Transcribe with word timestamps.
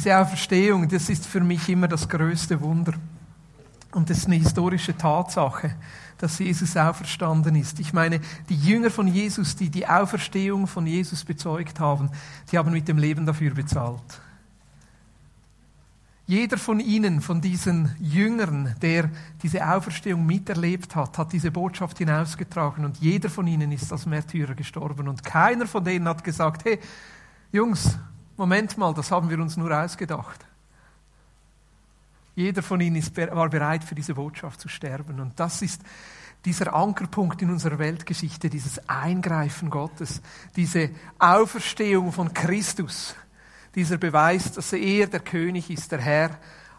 Diese 0.00 0.18
Auferstehung, 0.18 0.88
das 0.88 1.10
ist 1.10 1.26
für 1.26 1.40
mich 1.40 1.68
immer 1.68 1.86
das 1.86 2.08
größte 2.08 2.58
Wunder. 2.62 2.94
Und 3.92 4.08
das 4.08 4.16
ist 4.16 4.28
eine 4.28 4.36
historische 4.36 4.96
Tatsache, 4.96 5.76
dass 6.16 6.38
Jesus 6.38 6.74
auferstanden 6.74 7.54
ist. 7.54 7.78
Ich 7.80 7.92
meine, 7.92 8.18
die 8.48 8.56
Jünger 8.56 8.88
von 8.88 9.06
Jesus, 9.06 9.56
die 9.56 9.68
die 9.68 9.86
Auferstehung 9.86 10.66
von 10.66 10.86
Jesus 10.86 11.22
bezeugt 11.22 11.80
haben, 11.80 12.08
die 12.50 12.56
haben 12.56 12.72
mit 12.72 12.88
dem 12.88 12.96
Leben 12.96 13.26
dafür 13.26 13.52
bezahlt. 13.52 14.00
Jeder 16.26 16.56
von 16.56 16.80
ihnen, 16.80 17.20
von 17.20 17.42
diesen 17.42 17.94
Jüngern, 18.00 18.74
der 18.80 19.10
diese 19.42 19.68
Auferstehung 19.68 20.24
miterlebt 20.24 20.96
hat, 20.96 21.18
hat 21.18 21.30
diese 21.34 21.50
Botschaft 21.50 21.98
hinausgetragen 21.98 22.86
und 22.86 22.96
jeder 22.96 23.28
von 23.28 23.46
ihnen 23.46 23.70
ist 23.70 23.92
als 23.92 24.06
Märtyrer 24.06 24.54
gestorben 24.54 25.08
und 25.08 25.22
keiner 25.22 25.66
von 25.66 25.84
denen 25.84 26.08
hat 26.08 26.24
gesagt, 26.24 26.64
hey, 26.64 26.78
Jungs, 27.52 27.98
Moment 28.40 28.78
mal, 28.78 28.94
das 28.94 29.10
haben 29.10 29.28
wir 29.28 29.38
uns 29.38 29.58
nur 29.58 29.70
ausgedacht. 29.70 30.46
Jeder 32.34 32.62
von 32.62 32.80
ihnen 32.80 33.04
war 33.32 33.50
bereit, 33.50 33.84
für 33.84 33.94
diese 33.94 34.14
Botschaft 34.14 34.62
zu 34.62 34.68
sterben. 34.70 35.20
Und 35.20 35.38
das 35.38 35.60
ist 35.60 35.82
dieser 36.46 36.72
Ankerpunkt 36.72 37.42
in 37.42 37.50
unserer 37.50 37.78
Weltgeschichte, 37.78 38.48
dieses 38.48 38.88
Eingreifen 38.88 39.68
Gottes, 39.68 40.22
diese 40.56 40.88
Auferstehung 41.18 42.12
von 42.12 42.32
Christus, 42.32 43.14
dieser 43.74 43.98
Beweis, 43.98 44.52
dass 44.52 44.72
er 44.72 45.06
der 45.08 45.20
König 45.20 45.68
ist, 45.68 45.92
der 45.92 46.00
Herr 46.00 46.30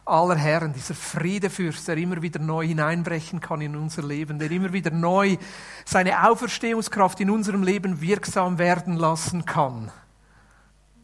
aller 0.03 0.37
Herren, 0.37 0.73
dieser 0.73 0.95
Friedefürst, 0.95 1.87
der 1.87 1.97
immer 1.97 2.23
wieder 2.23 2.39
neu 2.39 2.65
hineinbrechen 2.65 3.39
kann 3.39 3.61
in 3.61 3.75
unser 3.75 4.01
Leben, 4.01 4.39
der 4.39 4.49
immer 4.49 4.73
wieder 4.73 4.89
neu 4.89 5.37
seine 5.85 6.27
Auferstehungskraft 6.27 7.19
in 7.19 7.29
unserem 7.29 7.61
Leben 7.61 8.01
wirksam 8.01 8.57
werden 8.57 8.95
lassen 8.95 9.45
kann. 9.45 9.91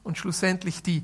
Und 0.07 0.17
schlussendlich 0.17 0.81
die, 0.81 1.03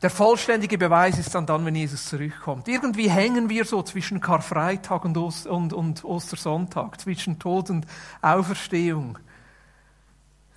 der 0.00 0.08
vollständige 0.08 0.78
Beweis 0.78 1.18
ist 1.18 1.34
dann 1.34 1.46
dann, 1.46 1.66
wenn 1.66 1.74
Jesus 1.74 2.06
zurückkommt. 2.06 2.68
Irgendwie 2.68 3.10
hängen 3.10 3.48
wir 3.48 3.64
so 3.64 3.82
zwischen 3.82 4.20
Karfreitag 4.20 5.04
und, 5.04 5.16
Ost 5.16 5.48
und, 5.48 5.72
und 5.72 6.04
Ostersonntag, 6.04 7.00
zwischen 7.00 7.40
Tod 7.40 7.70
und 7.70 7.88
Auferstehung. 8.22 9.18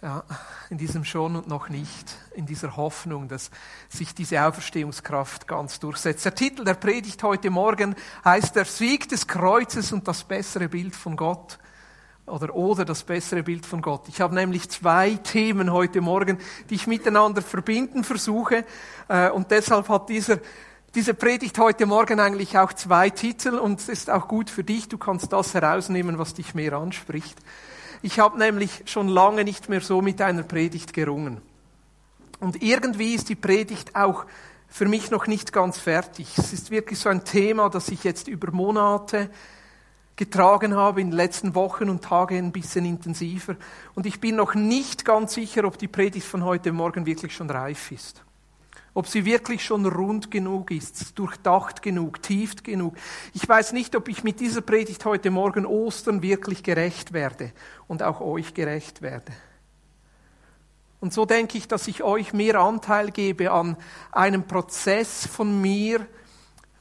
Ja, 0.04 0.24
in 0.70 0.78
diesem 0.78 1.04
schon 1.04 1.36
und 1.36 1.48
noch 1.48 1.70
nicht, 1.70 2.16
in 2.36 2.46
dieser 2.46 2.78
Hoffnung, 2.78 3.28
dass 3.28 3.50
sich 3.90 4.14
diese 4.14 4.46
Auferstehungskraft 4.46 5.48
ganz 5.48 5.80
durchsetzt. 5.80 6.26
Der 6.26 6.36
Titel 6.36 6.64
der 6.64 6.76
Predigt 6.76 7.24
heute 7.24 7.50
Morgen 7.50 7.96
heißt 8.24 8.56
Der 8.56 8.66
Sieg 8.66 9.10
des 9.10 9.26
Kreuzes 9.26 9.92
und 9.92 10.08
das 10.08 10.24
bessere 10.24 10.70
Bild 10.70 10.96
von 10.96 11.16
Gott 11.16 11.58
oder 12.28 12.54
oder 12.56 12.86
das 12.86 13.04
bessere 13.04 13.44
Bild 13.44 13.66
von 13.66 13.82
Gott. 13.82 14.08
Ich 14.10 14.22
habe 14.22 14.36
nämlich 14.36 14.70
zwei 14.70 15.16
Themen 15.16 15.72
heute 15.72 16.02
Morgen, 16.02 16.38
die 16.70 16.76
ich 16.76 16.88
miteinander 16.88 17.42
verbinden 17.42 18.04
versuche 18.04 18.66
äh, 19.08 19.30
und 19.30 19.50
deshalb 19.52 19.90
hat 19.90 20.10
dieser 20.10 20.40
diese 20.96 21.14
Predigt 21.14 21.60
heute 21.60 21.86
Morgen 21.86 22.20
eigentlich 22.20 22.58
auch 22.58 22.74
zwei 22.74 23.10
Titel 23.10 23.56
und 23.56 23.88
ist 23.88 24.10
auch 24.10 24.28
gut 24.28 24.50
für 24.50 24.64
dich. 24.64 24.88
Du 24.88 24.98
kannst 24.98 25.32
das 25.32 25.54
herausnehmen, 25.54 26.18
was 26.18 26.34
dich 26.34 26.56
mehr 26.56 26.74
anspricht. 26.74 27.38
Ich 28.02 28.20
habe 28.20 28.40
nämlich 28.40 28.84
schon 28.86 29.08
lange 29.08 29.44
nicht 29.44 29.70
mehr 29.70 29.82
so 29.82 30.02
mit 30.02 30.22
einer 30.22 30.44
Predigt 30.44 30.94
gerungen. 30.94 31.42
Und 32.40 32.64
irgendwie 32.64 33.14
ist 33.14 33.30
die 33.30 33.36
Predigt 33.36 33.96
auch 33.96 34.26
für 34.68 34.86
mich 34.86 35.12
noch 35.12 35.28
nicht 35.28 35.54
ganz 35.54 35.78
fertig. 35.78 36.36
Es 36.38 36.54
ist 36.54 36.72
wirklich 36.72 37.00
so 37.00 37.10
ein 37.10 37.24
Thema, 37.24 37.70
das 37.70 37.90
ich 37.90 38.04
jetzt 38.04 38.28
über 38.28 38.52
Monate 38.52 39.30
getragen 40.18 40.76
habe, 40.76 41.00
in 41.00 41.12
den 41.12 41.16
letzten 41.16 41.56
Wochen 41.56 41.90
und 41.90 42.04
Tagen 42.04 42.38
ein 42.38 42.52
bisschen 42.52 42.86
intensiver. 42.86 43.56
Und 43.96 44.06
ich 44.06 44.20
bin 44.20 44.36
noch 44.36 44.56
nicht 44.56 45.06
ganz 45.06 45.36
sicher, 45.36 45.64
ob 45.64 45.78
die 45.78 45.88
Predigt 45.88 46.28
von 46.28 46.44
heute 46.44 46.74
Morgen 46.74 47.06
wirklich 47.06 47.34
schon 47.34 47.50
reif 47.50 47.92
ist 47.92 48.24
ob 48.98 49.06
sie 49.06 49.26
wirklich 49.26 49.64
schon 49.64 49.86
rund 49.86 50.32
genug 50.32 50.72
ist, 50.72 51.20
durchdacht 51.20 51.84
genug, 51.84 52.20
tief 52.24 52.64
genug. 52.64 52.96
Ich 53.32 53.48
weiß 53.48 53.74
nicht, 53.74 53.96
ob 53.96 54.08
ich 54.08 54.24
mit 54.24 54.40
dieser 54.40 54.62
Predigt 54.62 55.06
heute 55.06 55.30
Morgen 55.30 55.68
Ostern 55.68 56.24
wirklich 56.24 56.64
gerecht 56.64 57.14
werde 57.14 57.52
und 57.88 58.02
auch 58.02 58.22
euch 58.22 58.56
gerecht 58.56 59.04
werde. 59.04 59.32
Und 61.00 61.14
so 61.14 61.26
denke 61.26 61.60
ich, 61.60 61.68
dass 61.68 61.88
ich 61.88 62.02
euch 62.02 62.34
mehr 62.34 62.60
Anteil 62.60 63.12
gebe 63.12 63.52
an 63.52 63.78
einem 64.12 64.48
Prozess 64.48 65.28
von 65.28 65.62
mir, 65.62 66.08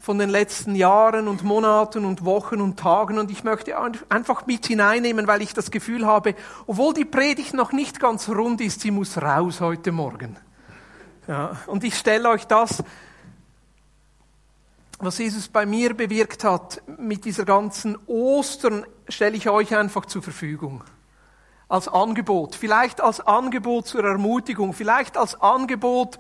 von 0.06 0.20
den 0.20 0.30
letzten 0.30 0.76
Jahren 0.76 1.26
und 1.26 1.42
Monaten 1.42 2.04
und 2.04 2.24
Wochen 2.24 2.60
und 2.60 2.78
Tagen. 2.78 3.18
Und 3.18 3.28
ich 3.28 3.42
möchte 3.42 3.76
einfach 4.08 4.46
mit 4.46 4.64
hineinnehmen, 4.64 5.26
weil 5.26 5.42
ich 5.42 5.52
das 5.52 5.72
Gefühl 5.72 6.06
habe, 6.06 6.36
obwohl 6.68 6.94
die 6.94 7.04
Predigt 7.04 7.54
noch 7.54 7.72
nicht 7.72 7.98
ganz 7.98 8.28
rund 8.28 8.60
ist, 8.60 8.82
sie 8.82 8.92
muss 8.92 9.20
raus 9.20 9.60
heute 9.60 9.90
Morgen. 9.90 10.36
Ja, 11.26 11.56
und 11.66 11.82
ich 11.82 11.96
stelle 11.96 12.28
euch 12.28 12.46
das, 12.46 12.84
was 15.00 15.18
Jesus 15.18 15.48
bei 15.48 15.66
mir 15.66 15.92
bewirkt 15.92 16.44
hat, 16.44 16.82
mit 16.98 17.24
dieser 17.24 17.44
ganzen 17.44 17.98
Ostern, 18.06 18.86
stelle 19.08 19.36
ich 19.36 19.50
euch 19.50 19.74
einfach 19.74 20.06
zur 20.06 20.22
Verfügung. 20.22 20.84
Als 21.68 21.88
Angebot. 21.88 22.54
Vielleicht 22.54 23.00
als 23.00 23.18
Angebot 23.18 23.88
zur 23.88 24.04
Ermutigung. 24.04 24.72
Vielleicht 24.72 25.16
als 25.16 25.40
Angebot, 25.40 26.16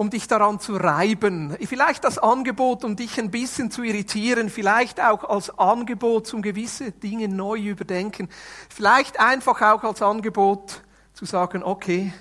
um 0.00 0.08
dich 0.08 0.26
daran 0.26 0.58
zu 0.58 0.76
reiben. 0.76 1.54
Vielleicht 1.60 2.06
als 2.06 2.16
Angebot, 2.16 2.84
um 2.84 2.96
dich 2.96 3.20
ein 3.20 3.30
bisschen 3.30 3.70
zu 3.70 3.82
irritieren. 3.82 4.48
Vielleicht 4.48 4.98
auch 4.98 5.24
als 5.24 5.50
Angebot, 5.58 6.32
um 6.32 6.40
gewisse 6.40 6.90
Dinge 6.90 7.28
neu 7.28 7.58
überdenken. 7.58 8.30
Vielleicht 8.70 9.20
einfach 9.20 9.60
auch 9.60 9.84
als 9.84 10.00
Angebot 10.00 10.80
zu 11.12 11.26
sagen, 11.26 11.62
okay, 11.62 12.14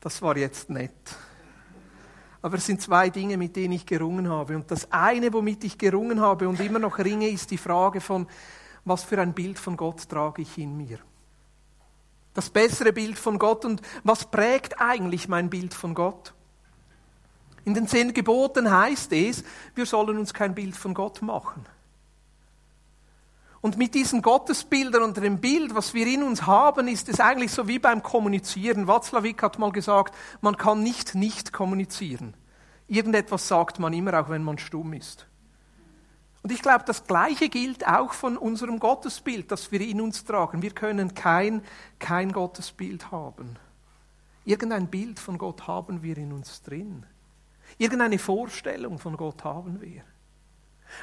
das 0.00 0.22
war 0.22 0.36
jetzt 0.36 0.70
nett. 0.70 0.90
Aber 2.42 2.56
es 2.56 2.66
sind 2.66 2.82
zwei 2.82 3.10
Dinge, 3.10 3.36
mit 3.36 3.54
denen 3.54 3.74
ich 3.74 3.86
gerungen 3.86 4.28
habe. 4.28 4.56
Und 4.56 4.68
das 4.72 4.90
eine, 4.90 5.32
womit 5.32 5.62
ich 5.62 5.78
gerungen 5.78 6.20
habe 6.20 6.48
und 6.48 6.58
immer 6.58 6.80
noch 6.80 6.98
ringe, 6.98 7.28
ist 7.28 7.52
die 7.52 7.58
Frage 7.58 8.00
von, 8.00 8.26
was 8.84 9.04
für 9.04 9.20
ein 9.20 9.34
Bild 9.34 9.60
von 9.60 9.76
Gott 9.76 10.08
trage 10.08 10.42
ich 10.42 10.58
in 10.58 10.76
mir? 10.76 10.98
Das 12.34 12.50
bessere 12.50 12.92
Bild 12.92 13.20
von 13.20 13.38
Gott 13.38 13.64
und 13.64 13.82
was 14.02 14.24
prägt 14.24 14.80
eigentlich 14.80 15.28
mein 15.28 15.48
Bild 15.48 15.74
von 15.74 15.94
Gott? 15.94 16.34
In 17.64 17.74
den 17.74 17.88
zehn 17.88 18.12
Geboten 18.12 18.70
heißt 18.70 19.12
es, 19.12 19.42
wir 19.74 19.86
sollen 19.86 20.18
uns 20.18 20.34
kein 20.34 20.54
Bild 20.54 20.76
von 20.76 20.92
Gott 20.94 21.22
machen. 21.22 21.64
Und 23.62 23.78
mit 23.78 23.94
diesen 23.94 24.20
Gottesbildern 24.20 25.02
und 25.02 25.16
dem 25.16 25.40
Bild, 25.40 25.74
was 25.74 25.94
wir 25.94 26.06
in 26.06 26.22
uns 26.22 26.46
haben, 26.46 26.86
ist 26.86 27.08
es 27.08 27.18
eigentlich 27.18 27.50
so 27.50 27.66
wie 27.66 27.78
beim 27.78 28.02
Kommunizieren. 28.02 28.86
Watzlawick 28.86 29.42
hat 29.42 29.58
mal 29.58 29.72
gesagt, 29.72 30.14
man 30.42 30.58
kann 30.58 30.82
nicht 30.82 31.14
nicht 31.14 31.54
kommunizieren. 31.54 32.34
Irgendetwas 32.88 33.48
sagt 33.48 33.78
man 33.78 33.94
immer, 33.94 34.20
auch 34.20 34.28
wenn 34.28 34.44
man 34.44 34.58
stumm 34.58 34.92
ist. 34.92 35.26
Und 36.42 36.52
ich 36.52 36.60
glaube, 36.60 36.84
das 36.86 37.06
Gleiche 37.06 37.48
gilt 37.48 37.88
auch 37.88 38.12
von 38.12 38.36
unserem 38.36 38.78
Gottesbild, 38.78 39.50
das 39.50 39.72
wir 39.72 39.80
in 39.80 40.02
uns 40.02 40.26
tragen. 40.26 40.60
Wir 40.60 40.72
können 40.72 41.14
kein, 41.14 41.62
kein 41.98 42.32
Gottesbild 42.32 43.10
haben. 43.12 43.56
Irgendein 44.44 44.88
Bild 44.88 45.18
von 45.18 45.38
Gott 45.38 45.66
haben 45.66 46.02
wir 46.02 46.18
in 46.18 46.34
uns 46.34 46.60
drin. 46.60 47.06
Irgendeine 47.78 48.18
Vorstellung 48.18 48.98
von 48.98 49.16
Gott 49.16 49.44
haben 49.44 49.80
wir. 49.80 50.02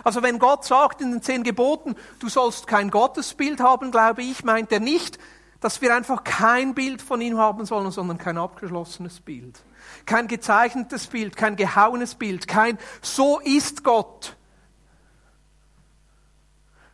Also 0.04 0.24
wenn 0.24 0.40
Gott 0.40 0.64
sagt 0.64 1.02
in 1.02 1.12
den 1.12 1.22
zehn 1.22 1.44
Geboten, 1.44 1.96
du 2.20 2.30
sollst 2.30 2.68
kein 2.68 2.90
Gottesbild 2.90 3.60
haben, 3.60 3.92
glaube 3.92 4.24
ich, 4.24 4.44
meint 4.44 4.72
er 4.72 4.80
nicht, 4.80 5.20
dass 5.60 5.82
wir 5.82 5.96
einfach 5.96 6.24
kein 6.24 6.74
Bild 6.74 7.02
von 7.02 7.22
ihm 7.22 7.38
haben 7.38 7.66
sollen, 7.66 7.92
sondern 7.92 8.18
kein 8.18 8.38
abgeschlossenes 8.38 9.20
Bild. 9.20 9.62
Kein 10.06 10.28
gezeichnetes 10.28 11.08
Bild, 11.08 11.36
kein 11.36 11.56
gehauenes 11.56 12.16
Bild, 12.16 12.48
kein 12.48 12.78
so 13.02 13.40
ist 13.40 13.84
Gott, 13.84 14.36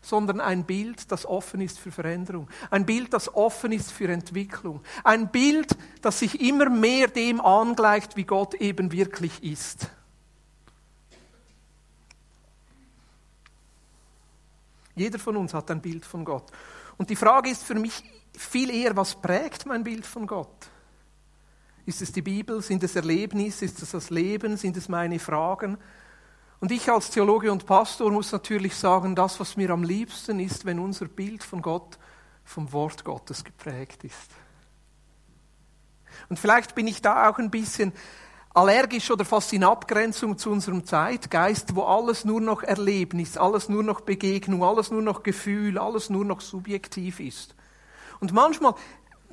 sondern 0.07 0.39
ein 0.39 0.63
Bild, 0.63 1.11
das 1.11 1.25
offen 1.25 1.59
ist 1.59 1.79
für 1.79 1.91
Veränderung, 1.91 2.47
ein 2.71 2.85
Bild, 2.85 3.11
das 3.11 3.33
offen 3.35 3.73
ist 3.73 3.91
für 3.91 4.07
Entwicklung, 4.07 4.81
ein 5.03 5.29
Bild, 5.29 5.75
das 6.01 6.19
sich 6.19 6.39
immer 6.39 6.69
mehr 6.69 7.09
dem 7.09 7.41
angleicht, 7.41 8.15
wie 8.15 8.23
Gott 8.23 8.53
eben 8.53 8.93
wirklich 8.93 9.43
ist. 9.43 9.89
Jeder 14.95 15.19
von 15.19 15.35
uns 15.35 15.53
hat 15.53 15.69
ein 15.69 15.81
Bild 15.81 16.05
von 16.05 16.23
Gott. 16.23 16.51
Und 16.97 17.09
die 17.09 17.15
Frage 17.17 17.49
ist 17.49 17.63
für 17.63 17.75
mich 17.75 18.01
viel 18.35 18.69
eher, 18.69 18.95
was 18.95 19.13
prägt 19.13 19.65
mein 19.65 19.83
Bild 19.83 20.05
von 20.05 20.25
Gott? 20.25 20.69
Ist 21.85 22.01
es 22.01 22.13
die 22.13 22.21
Bibel? 22.21 22.61
Sind 22.61 22.81
es 22.83 22.95
Erlebnisse? 22.95 23.65
Ist 23.65 23.81
es 23.81 23.91
das 23.91 24.09
Leben? 24.09 24.57
Sind 24.57 24.77
es 24.77 24.89
meine 24.89 25.19
Fragen? 25.19 25.77
Und 26.59 26.71
ich 26.71 26.89
als 26.89 27.11
Theologe 27.11 27.51
und 27.51 27.65
Pastor 27.65 28.11
muss 28.11 28.31
natürlich 28.31 28.75
sagen, 28.75 29.15
das, 29.15 29.39
was 29.39 29.57
mir 29.57 29.69
am 29.69 29.83
liebsten 29.83 30.39
ist, 30.39 30.65
wenn 30.65 30.79
unser 30.79 31.05
Bild 31.05 31.43
von 31.43 31.61
Gott 31.61 31.99
vom 32.43 32.71
Wort 32.73 33.03
Gottes 33.03 33.43
geprägt 33.43 34.03
ist. 34.03 34.31
Und 36.29 36.39
vielleicht 36.39 36.73
bin 36.73 36.87
ich 36.87 37.01
da 37.01 37.29
auch 37.29 37.37
ein 37.37 37.51
bisschen 37.51 37.93
allergisch 38.53 39.11
oder 39.11 39.23
fast 39.23 39.53
in 39.53 39.63
Abgrenzung 39.63 40.37
zu 40.37 40.49
unserem 40.49 40.83
Zeitgeist, 40.83 41.75
wo 41.75 41.83
alles 41.83 42.25
nur 42.25 42.41
noch 42.41 42.63
Erlebnis, 42.63 43.37
alles 43.37 43.69
nur 43.69 43.83
noch 43.83 44.01
Begegnung, 44.01 44.63
alles 44.63 44.89
nur 44.89 45.03
noch 45.03 45.21
Gefühl, 45.21 45.77
alles 45.77 46.09
nur 46.09 46.25
noch 46.25 46.41
subjektiv 46.41 47.19
ist. 47.19 47.53
Und 48.19 48.33
manchmal 48.33 48.73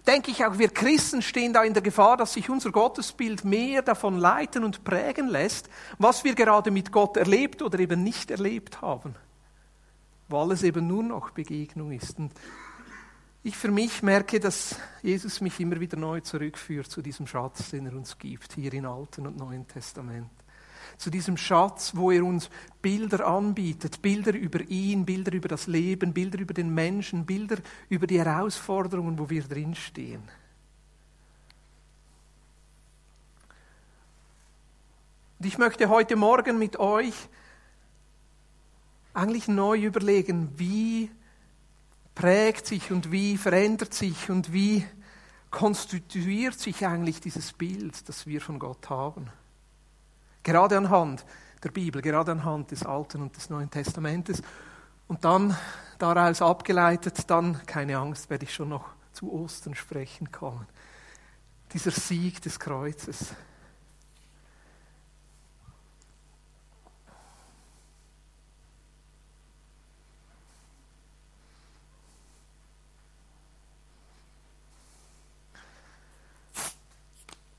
denke 0.06 0.30
ich, 0.30 0.44
auch 0.44 0.58
wir 0.58 0.68
Christen 0.68 1.22
stehen 1.22 1.52
da 1.52 1.62
in 1.62 1.74
der 1.74 1.82
Gefahr, 1.82 2.16
dass 2.16 2.34
sich 2.34 2.50
unser 2.50 2.70
Gottesbild 2.70 3.44
mehr 3.44 3.82
davon 3.82 4.18
leiten 4.18 4.64
und 4.64 4.84
prägen 4.84 5.28
lässt, 5.28 5.68
was 5.98 6.24
wir 6.24 6.34
gerade 6.34 6.70
mit 6.70 6.92
Gott 6.92 7.16
erlebt 7.16 7.62
oder 7.62 7.78
eben 7.78 8.02
nicht 8.02 8.30
erlebt 8.30 8.82
haben. 8.82 9.14
Weil 10.28 10.52
es 10.52 10.62
eben 10.62 10.86
nur 10.86 11.02
noch 11.02 11.30
Begegnung 11.30 11.92
ist. 11.92 12.18
Und 12.18 12.32
ich 13.42 13.56
für 13.56 13.70
mich 13.70 14.02
merke, 14.02 14.40
dass 14.40 14.76
Jesus 15.02 15.40
mich 15.40 15.60
immer 15.60 15.80
wieder 15.80 15.96
neu 15.96 16.20
zurückführt 16.20 16.90
zu 16.90 17.02
diesem 17.02 17.26
Schatz, 17.26 17.70
den 17.70 17.86
er 17.86 17.94
uns 17.94 18.18
gibt, 18.18 18.54
hier 18.54 18.72
im 18.72 18.86
Alten 18.86 19.26
und 19.26 19.36
Neuen 19.36 19.66
Testament 19.66 20.43
zu 20.96 21.10
diesem 21.10 21.36
Schatz, 21.36 21.92
wo 21.94 22.10
er 22.10 22.24
uns 22.24 22.50
Bilder 22.82 23.26
anbietet, 23.26 24.02
Bilder 24.02 24.34
über 24.34 24.60
ihn, 24.62 25.04
Bilder 25.04 25.32
über 25.32 25.48
das 25.48 25.66
Leben, 25.66 26.12
Bilder 26.12 26.38
über 26.38 26.54
den 26.54 26.72
Menschen, 26.72 27.26
Bilder 27.26 27.58
über 27.88 28.06
die 28.06 28.18
Herausforderungen, 28.18 29.18
wo 29.18 29.30
wir 29.30 29.42
drinstehen. 29.42 30.22
Und 35.38 35.46
ich 35.46 35.58
möchte 35.58 35.88
heute 35.88 36.16
Morgen 36.16 36.58
mit 36.58 36.78
euch 36.78 37.14
eigentlich 39.12 39.46
neu 39.48 39.78
überlegen, 39.78 40.50
wie 40.56 41.10
prägt 42.14 42.66
sich 42.66 42.90
und 42.90 43.12
wie 43.12 43.36
verändert 43.36 43.94
sich 43.94 44.30
und 44.30 44.52
wie 44.52 44.86
konstituiert 45.50 46.58
sich 46.58 46.86
eigentlich 46.86 47.20
dieses 47.20 47.52
Bild, 47.52 48.08
das 48.08 48.26
wir 48.26 48.40
von 48.40 48.58
Gott 48.58 48.90
haben. 48.90 49.28
Gerade 50.44 50.76
anhand 50.76 51.24
der 51.62 51.70
Bibel, 51.70 52.02
gerade 52.02 52.32
anhand 52.32 52.70
des 52.70 52.84
Alten 52.84 53.22
und 53.22 53.34
des 53.34 53.48
Neuen 53.48 53.70
Testamentes. 53.70 54.42
Und 55.08 55.24
dann 55.24 55.56
daraus 55.98 56.42
abgeleitet, 56.42 57.28
dann, 57.28 57.64
keine 57.66 57.96
Angst, 57.96 58.28
werde 58.28 58.44
ich 58.44 58.54
schon 58.54 58.68
noch 58.68 58.84
zu 59.12 59.32
Ostern 59.32 59.74
sprechen 59.74 60.30
kommen. 60.30 60.66
Dieser 61.72 61.90
Sieg 61.90 62.42
des 62.42 62.60
Kreuzes. 62.60 63.34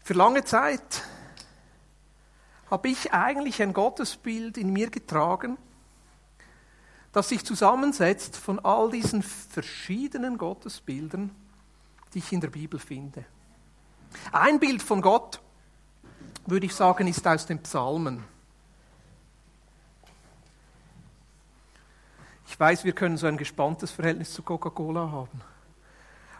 Für 0.04 0.14
lange 0.14 0.44
Zeit 0.44 1.02
habe 2.70 2.90
ich 2.90 3.14
eigentlich 3.14 3.62
ein 3.62 3.74
Gottesbild 3.74 4.58
in 4.58 4.74
mir 4.74 4.90
getragen, 4.90 5.58
das 7.12 7.30
sich 7.30 7.46
zusammensetzt 7.46 8.36
von 8.36 8.60
all 8.60 8.92
diesen 8.92 9.24
verschiedenen 9.24 10.38
Gottesbildern, 10.38 11.32
die 12.14 12.20
ich 12.20 12.34
in 12.34 12.42
der 12.42 12.50
Bibel 12.50 12.80
finde. 12.80 13.26
Ein 14.32 14.60
Bild 14.60 14.82
von 14.82 15.02
Gott, 15.02 15.40
würde 16.46 16.66
ich 16.66 16.76
sagen, 16.76 17.08
ist 17.08 17.26
aus 17.28 17.46
den 17.46 17.60
Psalmen. 17.60 18.24
Ich 22.48 22.60
weiß, 22.60 22.84
wir 22.84 22.94
können 22.94 23.18
so 23.18 23.28
ein 23.28 23.38
gespanntes 23.38 23.92
Verhältnis 23.92 24.34
zu 24.34 24.44
Coca-Cola 24.44 25.12
haben. 25.12 25.42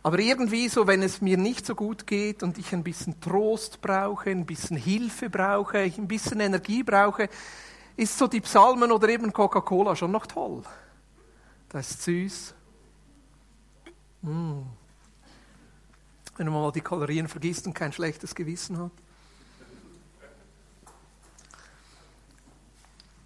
Aber 0.06 0.20
irgendwie 0.20 0.70
so, 0.70 0.86
wenn 0.86 1.02
es 1.02 1.20
mir 1.20 1.36
nicht 1.36 1.66
so 1.66 1.74
gut 1.74 2.06
geht 2.06 2.44
und 2.44 2.60
ich 2.60 2.74
ein 2.74 2.84
bisschen 2.84 3.20
Trost 3.22 3.82
brauche, 3.82 4.30
ein 4.30 4.46
bisschen 4.46 4.78
Hilfe 4.78 5.32
brauche, 5.32 5.82
ich 5.82 5.98
ein 5.98 6.08
bisschen 6.08 6.42
Energie 6.42 6.84
brauche, 6.84 7.28
ist 7.98 8.16
so 8.16 8.28
die 8.28 8.40
Psalmen 8.42 8.92
oder 8.92 9.10
eben 9.10 9.34
Coca-Cola 9.34 9.96
schon 9.96 10.12
noch 10.12 10.28
toll. 10.28 10.62
Das 11.70 11.90
ist 11.90 12.04
süß. 12.04 12.54
Mm. 14.22 14.62
Wenn 16.38 16.50
man 16.50 16.54
mal 16.54 16.72
die 16.72 16.82
Kalorien 16.82 17.28
vergisst 17.28 17.66
und 17.66 17.74
kein 17.74 17.92
schlechtes 17.92 18.36
Gewissen 18.36 18.78
hat. 18.78 18.92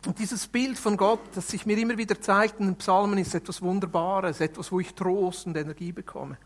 Und 0.05 0.17
dieses 0.17 0.47
Bild 0.47 0.79
von 0.79 0.95
Gott, 0.95 1.19
das 1.35 1.49
sich 1.49 1.65
mir 1.65 1.77
immer 1.77 1.97
wieder 1.97 2.21
zeigt 2.21 2.61
in 2.61 2.67
den 2.67 2.77
Psalmen, 2.77 3.17
ist 3.17 3.35
etwas 3.35 3.61
Wunderbares, 3.61 4.39
etwas, 4.39 4.71
wo 4.71 4.79
ich 4.79 4.95
Trost 4.95 5.45
und 5.45 5.57
Energie 5.57 5.91
bekomme. 5.91 6.37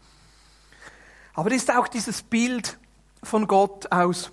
Aber 1.34 1.52
ist 1.52 1.72
auch 1.72 1.88
dieses 1.88 2.22
Bild 2.22 2.78
von 3.24 3.48
Gott 3.48 3.92
aus 3.92 4.32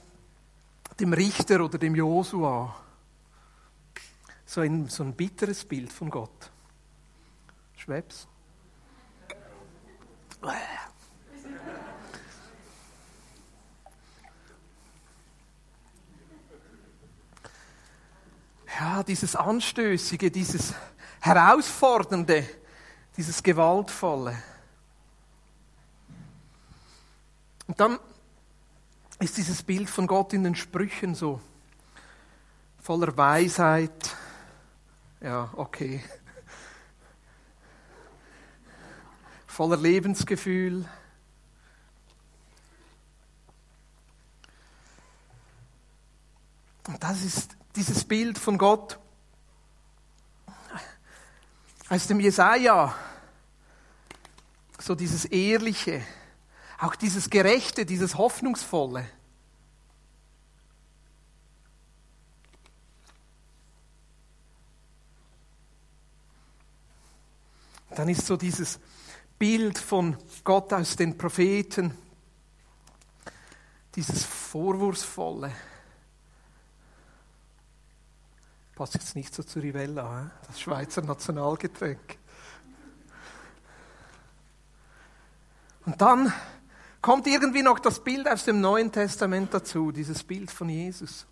dem 0.99 1.13
Richter 1.13 1.65
oder 1.65 1.79
dem 1.79 1.95
Josua. 1.95 2.75
So 4.45 4.61
ein, 4.61 4.89
so 4.89 5.03
ein 5.03 5.15
bitteres 5.15 5.65
Bild 5.65 5.93
von 5.93 6.11
Gott. 6.11 6.51
Schwebs. 7.77 8.27
Ja, 18.79 19.03
dieses 19.03 19.37
Anstößige, 19.37 20.31
dieses 20.31 20.75
Herausfordernde, 21.21 22.49
dieses 23.17 23.43
Gewaltvolle. 23.43 24.43
Und 27.71 27.79
dann 27.79 28.01
ist 29.21 29.37
dieses 29.37 29.63
Bild 29.63 29.89
von 29.89 30.09
Gott 30.09 30.33
in 30.33 30.43
den 30.43 30.57
Sprüchen 30.57 31.15
so 31.15 31.41
voller 32.83 33.17
Weisheit. 33.17 34.17
Ja, 35.21 35.53
okay. 35.55 36.03
Voller 39.47 39.77
Lebensgefühl. 39.77 40.85
Und 46.89 47.01
das 47.01 47.23
ist 47.23 47.57
dieses 47.77 48.05
Bild 48.05 48.37
von 48.37 48.59
Gott 48.59 48.99
aus 51.89 52.09
dem 52.09 52.19
Jesaja. 52.19 52.97
So 54.81 54.97
dieses 54.97 55.25
Ehrliche, 55.27 56.03
auch 56.81 56.95
dieses 56.95 57.29
Gerechte, 57.29 57.85
dieses 57.85 58.17
Hoffnungsvolle. 58.17 59.07
Dann 67.95 68.09
ist 68.09 68.27
so 68.27 68.37
dieses 68.37 68.81
Bild 69.39 69.77
von 69.77 70.17
Gott 70.43 70.73
aus 70.73 70.97
den 70.97 71.19
Propheten, 71.19 71.97
dieses 73.95 74.25
Vorwurfsvolle. 74.25 75.53
Passt 78.75 78.95
jetzt 78.95 79.17
nicht 79.17 79.35
so 79.35 79.43
zu 79.43 79.59
Rivella, 79.59 80.31
das 80.47 80.61
Schweizer 80.61 81.03
Nationalgetränk. 81.03 82.17
Und 85.85 86.01
dann 86.01 86.33
kommt 87.01 87.27
irgendwie 87.27 87.63
noch 87.63 87.79
das 87.79 88.03
Bild 88.03 88.29
aus 88.29 88.45
dem 88.45 88.61
Neuen 88.61 88.93
Testament 88.93 89.53
dazu, 89.55 89.93
dieses 89.93 90.23
Bild 90.23 90.51
von 90.51 90.69
Jesus. 90.69 91.27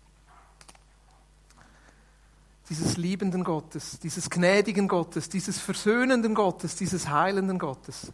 Dieses 2.69 2.97
liebenden 2.97 3.43
Gottes, 3.43 3.99
dieses 3.99 4.29
gnädigen 4.29 4.87
Gottes, 4.87 5.29
dieses 5.29 5.59
versöhnenden 5.59 6.35
Gottes, 6.35 6.75
dieses 6.75 7.09
heilenden 7.09 7.57
Gottes. 7.57 8.11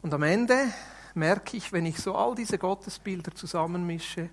Und 0.00 0.14
am 0.14 0.22
Ende 0.22 0.72
merke 1.14 1.56
ich, 1.56 1.72
wenn 1.72 1.84
ich 1.84 1.98
so 1.98 2.14
all 2.14 2.34
diese 2.34 2.58
Gottesbilder 2.58 3.34
zusammenmische, 3.34 4.30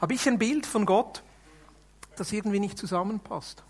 habe 0.00 0.14
ich 0.14 0.26
ein 0.28 0.38
Bild 0.38 0.64
von 0.64 0.86
Gott, 0.86 1.22
das 2.20 2.32
irgendwie 2.32 2.60
nicht 2.60 2.78
zusammenpasst? 2.78 3.64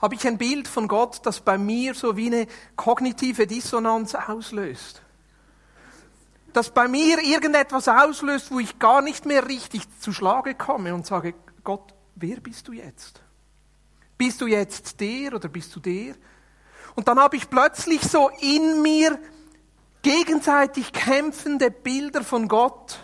Habe 0.00 0.14
ich 0.14 0.26
ein 0.26 0.38
Bild 0.38 0.68
von 0.68 0.88
Gott, 0.88 1.20
das 1.24 1.40
bei 1.40 1.56
mir 1.56 1.94
so 1.94 2.16
wie 2.16 2.26
eine 2.26 2.46
kognitive 2.76 3.46
Dissonanz 3.46 4.14
auslöst? 4.14 5.02
Das 6.52 6.70
bei 6.70 6.88
mir 6.88 7.22
irgendetwas 7.22 7.88
auslöst, 7.88 8.50
wo 8.50 8.60
ich 8.60 8.78
gar 8.78 9.02
nicht 9.02 9.26
mehr 9.26 9.46
richtig 9.46 9.82
zu 10.00 10.12
Schlage 10.12 10.54
komme 10.54 10.94
und 10.94 11.06
sage, 11.06 11.34
Gott, 11.64 11.94
wer 12.14 12.40
bist 12.40 12.68
du 12.68 12.72
jetzt? 12.72 13.22
Bist 14.18 14.40
du 14.40 14.46
jetzt 14.46 15.00
der 15.00 15.34
oder 15.34 15.48
bist 15.48 15.74
du 15.76 15.80
der? 15.80 16.14
Und 16.94 17.08
dann 17.08 17.18
habe 17.18 17.36
ich 17.36 17.50
plötzlich 17.50 18.02
so 18.02 18.30
in 18.40 18.80
mir 18.82 19.18
gegenseitig 20.02 20.92
kämpfende 20.92 21.70
Bilder 21.70 22.22
von 22.22 22.48
Gott, 22.48 23.00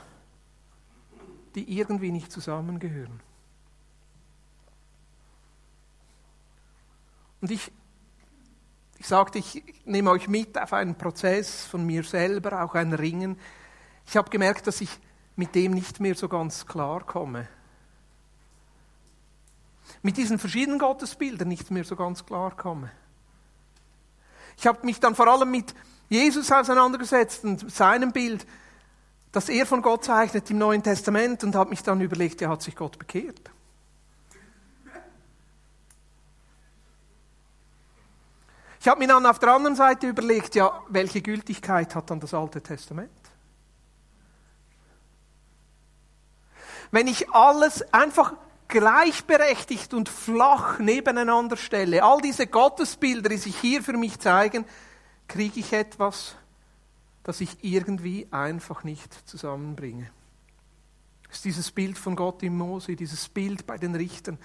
die 1.55 1.79
irgendwie 1.79 2.11
nicht 2.11 2.33
zusammengehören. 2.33 3.21
Und 7.43 7.51
ich, 7.51 7.71
ich 8.99 9.07
sagte, 9.07 9.39
ich 9.39 9.63
nehme 9.85 10.11
euch 10.11 10.29
mit 10.29 10.57
auf 10.57 10.73
einen 10.73 10.95
Prozess 10.95 11.67
von 11.67 11.85
mir 11.85 12.05
selber, 12.05 12.63
auch 12.63 12.75
ein 12.75 12.95
Ringen. 12.95 13.39
Ich 14.07 14.17
habe 14.17 14.31
gemerkt, 14.31 14.67
dass 14.67 14.81
ich 14.81 14.99
mit 15.37 15.55
dem 15.55 15.73
nicht 15.73 16.01
mehr 16.01 16.15
so 16.15 16.29
ganz 16.29 16.67
klar 16.67 17.05
komme. 17.05 17.49
mit 20.03 20.17
diesen 20.17 20.39
verschiedenen 20.39 20.79
Gottesbildern 20.79 21.49
nicht 21.49 21.71
mehr 21.71 21.85
so 21.85 21.97
ganz 21.97 22.25
klar 22.25 22.57
komme. 22.57 22.91
Ich 24.57 24.67
habe 24.67 24.85
mich 24.85 25.01
dann 25.01 25.15
vor 25.15 25.29
allem 25.29 25.51
mit 25.51 25.75
Jesus 26.09 26.51
auseinandergesetzt 26.51 27.45
und 27.45 27.71
seinem 27.71 28.13
Bild, 28.13 28.47
das 29.33 29.49
er 29.49 29.67
von 29.67 29.83
Gott 29.83 30.05
zeichnet 30.05 30.51
im 30.51 30.59
Neuen 30.59 30.83
Testament 30.83 31.43
und 31.45 31.55
habe 31.55 31.71
mich 31.71 31.83
dann 31.83 32.01
überlegt, 32.01 32.41
ja, 32.41 32.51
hat 32.51 32.63
sich 32.63 32.77
Gott 32.77 32.99
bekehrt? 32.99 33.51
Ich 38.83 38.89
habe 38.89 38.99
mir 38.99 39.07
dann 39.07 39.25
auf 39.27 39.39
der 39.39 39.51
anderen 39.51 39.77
Seite 39.77 40.09
überlegt, 40.09 40.57
ja, 40.57 40.83
welche 40.89 41.23
Gültigkeit 41.23 41.95
hat 41.95 42.11
dann 42.11 42.19
das 42.19 42.35
Alte 42.35 42.61
Testament? 42.61 43.13
Wenn 46.91 47.07
ich 47.07 47.31
alles 47.31 47.95
einfach 47.95 48.35
gleichberechtigt 48.67 49.95
und 49.95 50.09
flach 50.09 50.81
nebeneinander 50.81 51.57
stelle, 51.57 52.03
all 52.03 52.21
diese 52.21 52.49
Gottesbilder, 52.49 53.29
die 53.29 53.37
sich 53.37 53.57
hier 53.57 53.85
für 53.85 53.93
mich 53.93 54.19
zeigen, 54.19 54.65
kriege 55.29 55.61
ich 55.61 55.73
etwas, 55.73 56.35
das 57.23 57.41
ich 57.41 57.63
irgendwie 57.63 58.27
einfach 58.33 58.83
nicht 58.83 59.15
zusammenbringe. 59.29 60.11
Das 61.29 61.37
ist 61.37 61.45
dieses 61.45 61.71
Bild 61.71 61.99
von 61.99 62.17
Gott 62.17 62.43
im 62.43 62.59
Mose, 62.59 62.97
dieses 62.97 63.29
Bild 63.29 63.65
bei 63.65 63.79
den 63.79 63.95
Richtern, 63.95 64.39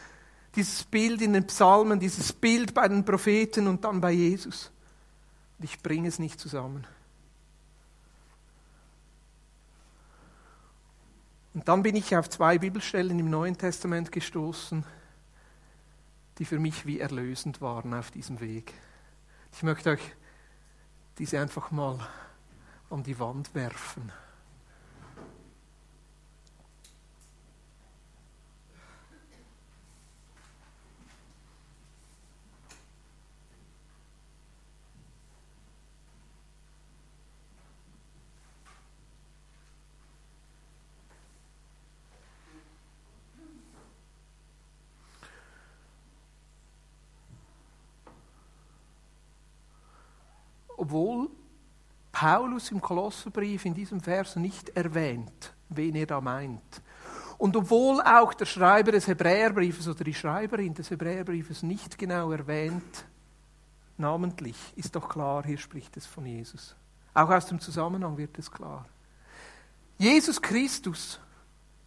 dieses 0.58 0.84
Bild 0.84 1.22
in 1.22 1.34
den 1.34 1.46
Psalmen, 1.46 2.00
dieses 2.00 2.34
Bild 2.34 2.74
bei 2.74 2.88
den 2.88 3.06
Propheten 3.06 3.68
und 3.68 3.84
dann 3.84 4.02
bei 4.02 4.12
Jesus. 4.12 4.72
Und 5.58 5.66
ich 5.66 5.82
bringe 5.82 6.08
es 6.08 6.18
nicht 6.18 6.40
zusammen. 6.40 6.86
Und 11.54 11.68
dann 11.68 11.84
bin 11.84 11.96
ich 11.96 12.16
auf 12.16 12.30
zwei 12.30 12.58
Bibelstellen 12.58 13.18
im 13.20 13.30
Neuen 13.30 13.58
Testament 13.58 14.12
gestoßen, 14.12 14.84
die 16.40 16.46
für 16.46 16.60
mich 16.60 16.86
wie 16.86 17.00
erlösend 17.00 17.62
waren 17.62 17.94
auf 17.94 18.12
diesem 18.12 18.40
Weg. 18.40 18.74
Ich 19.54 19.64
möchte 19.64 19.92
euch 19.92 20.16
diese 21.20 21.40
einfach 21.40 21.72
mal 21.72 22.00
an 22.90 23.04
die 23.04 23.18
Wand 23.20 23.54
werfen. 23.54 24.12
Obwohl 50.88 51.30
Paulus 52.14 52.72
im 52.72 52.80
Kolosserbrief 52.80 53.66
in 53.66 53.74
diesem 53.74 54.00
Vers 54.00 54.38
nicht 54.38 54.70
erwähnt, 54.70 55.54
wen 55.68 55.96
er 55.96 56.06
da 56.06 56.22
meint. 56.22 56.82
Und 57.38 57.58
obwohl 57.58 58.02
auch 58.02 58.34
der 58.34 58.46
Schreiber 58.46 58.94
des 58.94 59.06
Hebräerbriefes 59.06 59.88
oder 59.90 60.06
die 60.06 60.14
Schreiberin 60.14 60.74
des 60.74 60.90
Hebräerbriefes 60.90 61.62
nicht 61.62 61.98
genau 61.98 62.32
erwähnt, 62.32 63.06
namentlich, 63.98 64.56
ist 64.78 64.96
doch 64.96 65.10
klar, 65.10 65.46
hier 65.46 65.58
spricht 65.58 65.98
es 65.98 66.06
von 66.06 66.26
Jesus. 66.26 66.74
Auch 67.14 67.30
aus 67.30 67.48
dem 67.48 67.60
Zusammenhang 67.60 68.18
wird 68.18 68.40
es 68.40 68.50
klar. 68.50 68.86
Jesus 69.98 70.42
Christus 70.42 71.20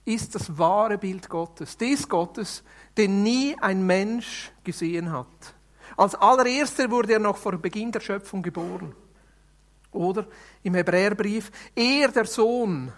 ist 0.04 0.34
das 0.34 0.58
wahre 0.58 0.98
Bild 0.98 1.26
Gottes, 1.26 1.78
des 1.78 2.06
Gottes, 2.06 2.62
den 2.98 3.22
nie 3.22 3.56
ein 3.60 3.86
Mensch 3.86 4.52
gesehen 4.62 5.10
hat. 5.10 5.54
Als 5.96 6.14
allererster 6.14 6.90
wurde 6.90 7.14
er 7.14 7.18
noch 7.18 7.36
vor 7.36 7.56
Beginn 7.58 7.92
der 7.92 8.00
Schöpfung 8.00 8.42
geboren. 8.42 8.94
Oder 9.92 10.26
im 10.62 10.74
Hebräerbrief, 10.74 11.50
er, 11.74 12.08
der 12.08 12.24
Sohn, 12.24 12.92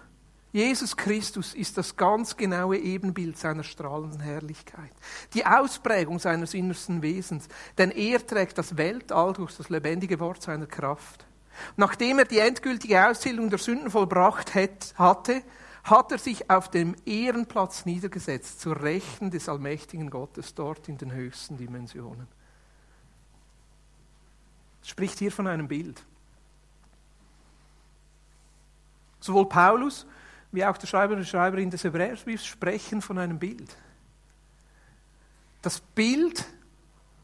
Jesus 0.53 0.95
Christus, 0.95 1.55
ist 1.55 1.79
das 1.79 1.97
ganz 1.97 2.37
genaue 2.37 2.77
Ebenbild 2.77 3.39
seiner 3.39 3.65
strahlenden 3.65 4.21
Herrlichkeit. 4.21 4.93
Die 5.33 5.47
Ausprägung 5.47 6.19
seines 6.19 6.53
innersten 6.53 7.01
Wesens. 7.01 7.49
Denn 7.79 7.91
er 7.91 8.25
trägt 8.27 8.59
das 8.59 8.77
Weltall 8.77 9.33
durch 9.33 9.57
das 9.57 9.71
lebendige 9.71 10.21
Wort 10.21 10.43
seiner 10.43 10.67
Kraft. 10.67 11.25
Nachdem 11.77 12.19
er 12.19 12.27
die 12.27 12.39
endgültige 12.39 13.09
Auszählung 13.09 13.49
der 13.49 13.59
Sünden 13.59 13.91
vollbracht 13.91 14.55
hatte, 14.55 15.43
hat 15.85 16.13
er 16.13 16.19
sich 16.19 16.51
auf 16.51 16.71
dem 16.71 16.97
Ehrenplatz 17.07 17.87
niedergesetzt, 17.87 18.61
zur 18.61 18.83
Rechten 18.83 19.31
des 19.31 19.49
allmächtigen 19.49 20.11
Gottes, 20.11 20.55
dort 20.55 20.89
in 20.89 20.99
den 20.99 21.13
höchsten 21.13 21.57
Dimensionen 21.57 22.29
spricht 24.83 25.19
hier 25.19 25.33
von 25.33 25.47
einem 25.47 25.69
Bild. 25.69 26.03
Sowohl 29.21 29.49
Paulus 29.49 30.07
wie 30.53 30.65
auch 30.65 30.77
der 30.77 30.87
Schreiber 30.87 31.15
und 31.15 31.27
Schreiberin 31.27 31.71
des 31.71 31.83
Hebräerbriefs 31.83 32.45
sprechen 32.45 33.01
von 33.01 33.19
einem 33.19 33.39
Bild. 33.39 33.75
Das 35.63 35.81
Bild, 35.81 36.45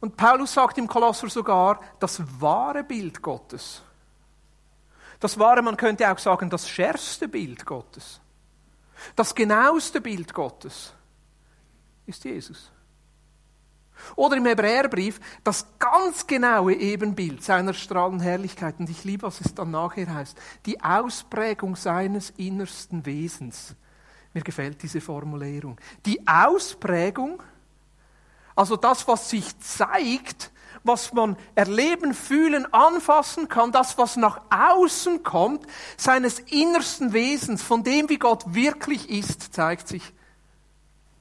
und 0.01 0.17
Paulus 0.17 0.55
sagt 0.55 0.79
im 0.79 0.89
Kolosser 0.89 1.29
sogar, 1.29 1.81
das 1.99 2.23
wahre 2.41 2.85
Bild 2.85 3.21
Gottes. 3.21 3.83
Das 5.21 5.39
wahre, 5.39 5.61
man 5.61 5.77
könnte 5.77 6.11
auch 6.11 6.19
sagen, 6.19 6.49
das 6.49 6.69
schärfste 6.69 7.29
Bild 7.29 7.67
Gottes. 7.67 8.21
Das 9.15 9.35
genaueste 9.35 10.01
Bild 10.01 10.33
Gottes 10.33 10.95
ist 12.07 12.25
Jesus. 12.25 12.71
Oder 14.19 14.37
im 14.37 14.47
Hebräerbrief 14.47 15.21
das 15.45 15.65
ganz 15.79 16.27
genaue 16.27 16.75
Ebenbild 16.75 17.45
seiner 17.45 17.73
strahlenden 17.73 18.21
Herrlichkeit. 18.21 18.75
Und 18.81 18.91
ich 18.91 19.05
liebe, 19.05 19.23
was 19.23 19.41
es 19.41 19.55
dann 19.55 19.71
nachher 19.71 20.13
heißt. 20.13 20.37
Die 20.67 20.83
Ausprägung 20.83 21.77
seines 21.77 22.31
innersten 22.31 23.07
Wesens. 23.07 23.77
Mir 24.35 24.43
gefällt 24.43 24.83
diese 24.83 25.01
Formulierung. 25.01 25.81
Die 26.05 26.27
Ausprägung, 26.27 27.41
also 28.57 28.75
das, 28.75 29.07
was 29.07 29.31
sich 29.31 29.57
zeigt, 29.61 30.51
was 30.83 31.13
man 31.13 31.37
erleben, 31.55 32.13
fühlen, 32.13 32.67
anfassen 32.75 33.47
kann, 33.47 33.71
das, 33.71 33.99
was 33.99 34.17
nach 34.17 34.41
außen 34.51 35.23
kommt, 35.23 35.65
seines 35.97 36.41
innersten 36.41 37.13
Wesens, 37.13 37.63
von 37.63 37.85
dem, 37.85 38.09
wie 38.09 38.19
Gott 38.19 38.53
wirklich 38.53 39.11
ist, 39.11 39.55
zeigt 39.55 39.87
sich 39.87 40.13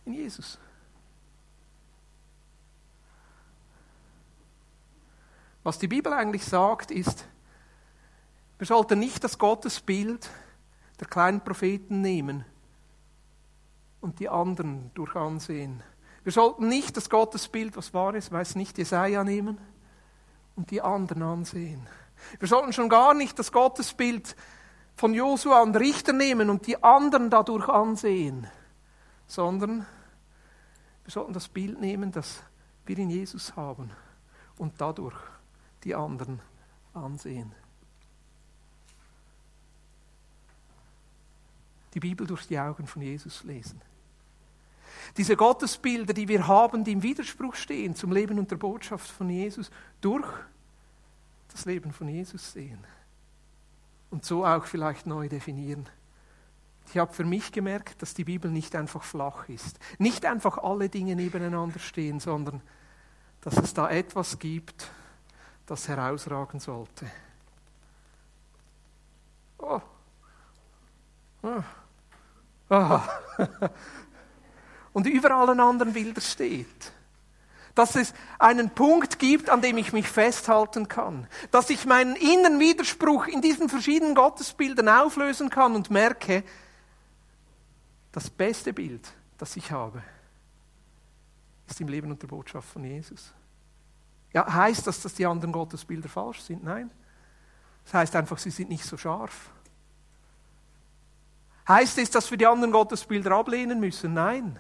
in 0.05 0.13
Jesus. 0.13 0.57
Was 5.67 5.79
die 5.79 5.89
Bibel 5.89 6.13
eigentlich 6.13 6.45
sagt, 6.45 6.91
ist, 6.91 7.27
wir 8.57 8.65
sollten 8.65 8.99
nicht 8.99 9.21
das 9.21 9.37
Gottesbild 9.37 10.29
der 10.97 11.07
kleinen 11.07 11.41
Propheten 11.41 11.99
nehmen 11.99 12.45
und 13.99 14.21
die 14.21 14.29
anderen 14.29 14.91
durch 14.93 15.13
ansehen. 15.17 15.83
Wir 16.23 16.31
sollten 16.31 16.69
nicht 16.69 16.95
das 16.95 17.09
Gottesbild, 17.09 17.75
was 17.75 17.93
war 17.93 18.15
es, 18.15 18.31
weiß 18.31 18.55
nicht, 18.55 18.77
Jesaja 18.77 19.25
nehmen 19.25 19.57
und 20.55 20.71
die 20.71 20.81
anderen 20.81 21.21
ansehen. 21.21 21.85
Wir 22.39 22.47
sollten 22.47 22.71
schon 22.71 22.87
gar 22.87 23.13
nicht 23.13 23.37
das 23.37 23.51
Gottesbild 23.51 24.37
von 24.95 25.13
Josua 25.13 25.63
und 25.63 25.75
Richter 25.75 26.13
nehmen 26.13 26.49
und 26.49 26.65
die 26.65 26.81
anderen 26.81 27.29
dadurch 27.29 27.67
ansehen, 27.67 28.47
sondern 29.25 29.85
wir 31.03 31.11
sollten 31.11 31.33
das 31.33 31.49
Bild 31.49 31.81
nehmen, 31.81 32.13
das 32.13 32.41
wir 32.85 32.97
in 32.97 33.09
Jesus 33.09 33.57
haben 33.57 33.91
und 34.57 34.79
dadurch 34.79 35.17
die 35.83 35.95
anderen 35.95 36.41
ansehen. 36.93 37.53
Die 41.93 41.99
Bibel 41.99 42.27
durch 42.27 42.47
die 42.47 42.59
Augen 42.59 42.85
von 42.87 43.01
Jesus 43.01 43.43
lesen. 43.43 43.81
Diese 45.15 45.35
Gottesbilder, 45.35 46.13
die 46.13 46.27
wir 46.27 46.47
haben, 46.47 46.83
die 46.83 46.91
im 46.91 47.03
Widerspruch 47.03 47.55
stehen 47.55 47.95
zum 47.95 48.11
Leben 48.11 48.37
und 48.39 48.51
der 48.51 48.57
Botschaft 48.57 49.09
von 49.09 49.29
Jesus, 49.29 49.71
durch 50.01 50.27
das 51.51 51.65
Leben 51.65 51.91
von 51.91 52.07
Jesus 52.07 52.53
sehen. 52.53 52.85
Und 54.09 54.25
so 54.25 54.45
auch 54.45 54.65
vielleicht 54.65 55.07
neu 55.07 55.27
definieren. 55.27 55.87
Ich 56.89 56.97
habe 56.97 57.13
für 57.13 57.25
mich 57.25 57.51
gemerkt, 57.51 58.01
dass 58.01 58.13
die 58.13 58.23
Bibel 58.23 58.49
nicht 58.49 58.75
einfach 58.75 59.03
flach 59.03 59.49
ist. 59.49 59.79
Nicht 59.97 60.25
einfach 60.25 60.57
alle 60.59 60.87
Dinge 60.87 61.15
nebeneinander 61.15 61.79
stehen, 61.79 62.19
sondern 62.19 62.61
dass 63.41 63.57
es 63.57 63.73
da 63.73 63.89
etwas 63.89 64.39
gibt, 64.39 64.89
das 65.67 65.87
herausragen 65.87 66.59
sollte. 66.59 67.05
Oh. 69.59 69.81
Oh. 71.43 72.99
Und 74.93 75.05
über 75.05 75.31
allen 75.31 75.59
anderen 75.59 75.93
Bildern 75.93 76.23
steht, 76.23 76.91
dass 77.75 77.95
es 77.95 78.13
einen 78.39 78.71
Punkt 78.71 79.19
gibt, 79.19 79.49
an 79.49 79.61
dem 79.61 79.77
ich 79.77 79.93
mich 79.93 80.07
festhalten 80.07 80.87
kann, 80.87 81.27
dass 81.51 81.69
ich 81.69 81.85
meinen 81.85 82.15
inneren 82.15 82.59
Widerspruch 82.59 83.27
in 83.27 83.41
diesen 83.41 83.69
verschiedenen 83.69 84.15
Gottesbildern 84.15 84.89
auflösen 84.89 85.51
kann 85.51 85.75
und 85.75 85.91
merke, 85.91 86.43
das 88.11 88.31
beste 88.31 88.73
Bild, 88.73 89.07
das 89.37 89.55
ich 89.55 89.71
habe, 89.71 90.01
ist 91.67 91.79
im 91.79 91.87
Leben 91.87 92.09
und 92.09 92.21
der 92.21 92.27
Botschaft 92.27 92.69
von 92.69 92.83
Jesus. 92.83 93.33
Ja, 94.33 94.51
heißt 94.51 94.85
das, 94.87 95.01
dass 95.01 95.13
die 95.13 95.25
anderen 95.25 95.51
Gottesbilder 95.51 96.09
falsch 96.09 96.41
sind? 96.41 96.63
Nein. 96.63 96.91
Das 97.85 97.93
heißt 97.93 98.15
einfach, 98.15 98.37
sie 98.37 98.49
sind 98.49 98.69
nicht 98.69 98.83
so 98.83 98.97
scharf. 98.97 99.51
Heißt 101.67 101.97
es, 101.97 102.09
dass 102.09 102.29
wir 102.31 102.37
die 102.37 102.47
anderen 102.47 102.71
Gottesbilder 102.71 103.31
ablehnen 103.31 103.79
müssen? 103.79 104.13
Nein. 104.13 104.59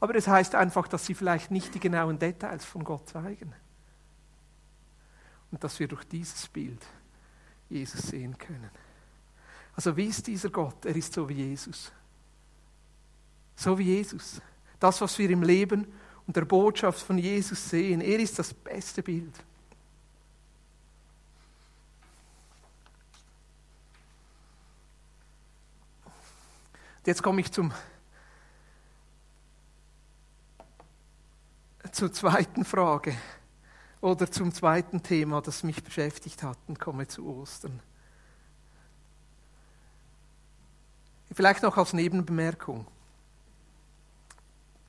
Aber 0.00 0.14
es 0.14 0.28
heißt 0.28 0.54
einfach, 0.54 0.88
dass 0.88 1.06
sie 1.06 1.14
vielleicht 1.14 1.50
nicht 1.50 1.74
die 1.74 1.80
genauen 1.80 2.18
Details 2.18 2.64
von 2.64 2.84
Gott 2.84 3.08
zeigen. 3.08 3.54
Und 5.50 5.64
dass 5.64 5.78
wir 5.78 5.88
durch 5.88 6.04
dieses 6.04 6.48
Bild 6.48 6.84
Jesus 7.68 8.02
sehen 8.02 8.36
können. 8.36 8.70
Also 9.74 9.96
wie 9.96 10.06
ist 10.06 10.26
dieser 10.26 10.50
Gott? 10.50 10.84
Er 10.84 10.94
ist 10.94 11.12
so 11.12 11.28
wie 11.28 11.34
Jesus. 11.34 11.92
So 13.56 13.78
wie 13.78 13.84
Jesus. 13.84 14.40
Das, 14.78 15.00
was 15.00 15.18
wir 15.18 15.30
im 15.30 15.42
Leben 15.42 15.86
und 16.26 16.36
der 16.36 16.44
Botschaft 16.44 17.00
von 17.00 17.18
Jesus 17.18 17.68
sehen, 17.68 18.00
er 18.00 18.18
ist 18.18 18.38
das 18.38 18.54
beste 18.54 19.02
Bild. 19.02 19.34
Jetzt 27.06 27.22
komme 27.22 27.42
ich 27.42 27.52
zum, 27.52 27.70
zur 31.92 32.10
zweiten 32.12 32.64
Frage 32.64 33.14
oder 34.00 34.30
zum 34.30 34.52
zweiten 34.54 35.02
Thema, 35.02 35.42
das 35.42 35.62
mich 35.64 35.84
beschäftigt 35.84 36.42
hat 36.42 36.56
und 36.66 36.80
komme 36.80 37.06
zu 37.06 37.26
Ostern. 37.26 37.80
Vielleicht 41.32 41.62
noch 41.62 41.76
als 41.76 41.92
Nebenbemerkung. 41.92 42.86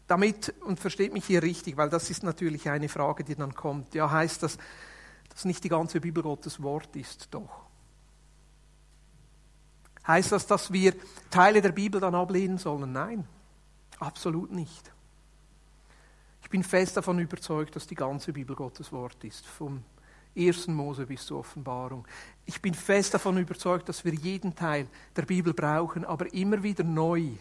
Damit, 0.08 0.54
und 0.62 0.80
versteht 0.80 1.14
mich 1.14 1.26
hier 1.26 1.42
richtig, 1.42 1.78
weil 1.78 1.90
das 1.90 2.10
ist 2.10 2.24
natürlich 2.24 2.70
eine 2.70 2.90
Frage, 2.90 3.24
die 3.24 3.36
dann 3.36 3.56
kommt. 3.56 3.96
Ja, 3.96 4.12
heißt 4.12 4.44
das, 4.44 4.58
dass 5.30 5.46
nicht 5.46 5.64
die 5.64 5.70
ganze 5.70 6.00
Bibel 6.00 6.22
Gottes 6.22 6.62
Wort 6.62 6.96
ist? 6.96 7.28
Doch. 7.32 7.66
Heißt 10.08 10.32
das, 10.32 10.46
dass 10.46 10.72
wir 10.72 10.94
Teile 11.32 11.62
der 11.62 11.72
Bibel 11.72 12.00
dann 12.00 12.14
ablehnen 12.14 12.60
sollen? 12.60 12.92
Nein, 12.92 13.28
absolut 14.00 14.52
nicht. 14.52 14.92
Ich 16.44 16.50
bin 16.50 16.64
fest 16.64 16.96
davon 16.96 17.18
überzeugt, 17.18 17.76
dass 17.76 17.88
die 17.88 17.96
ganze 17.96 18.32
Bibel 18.32 18.56
Gottes 18.56 18.92
Wort 18.92 19.24
ist, 19.24 19.48
vom 19.48 19.84
1. 20.38 20.68
Mose 20.68 21.08
bis 21.08 21.26
zur 21.26 21.40
Offenbarung. 21.40 22.08
Ich 22.46 22.62
bin 22.62 22.76
fest 22.76 23.16
davon 23.16 23.38
überzeugt, 23.40 23.90
dass 23.90 24.06
wir 24.06 24.14
jeden 24.14 24.56
Teil 24.56 24.88
der 25.16 25.24
Bibel 25.24 25.56
brauchen, 25.56 26.06
aber 26.06 26.32
immer 26.34 26.62
wieder 26.62 26.84
neu 26.84 27.32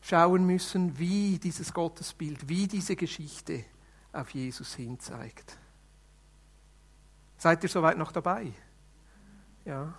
schauen 0.00 0.46
müssen, 0.46 0.98
wie 0.98 1.38
dieses 1.38 1.72
Gottesbild, 1.72 2.48
wie 2.48 2.66
diese 2.66 2.96
Geschichte 2.96 3.64
auf 4.12 4.30
Jesus 4.30 4.74
hinzeigt. 4.74 5.56
Seid 7.36 7.62
ihr 7.62 7.68
soweit 7.68 7.98
noch 7.98 8.12
dabei? 8.12 8.52
Ja. 9.64 9.94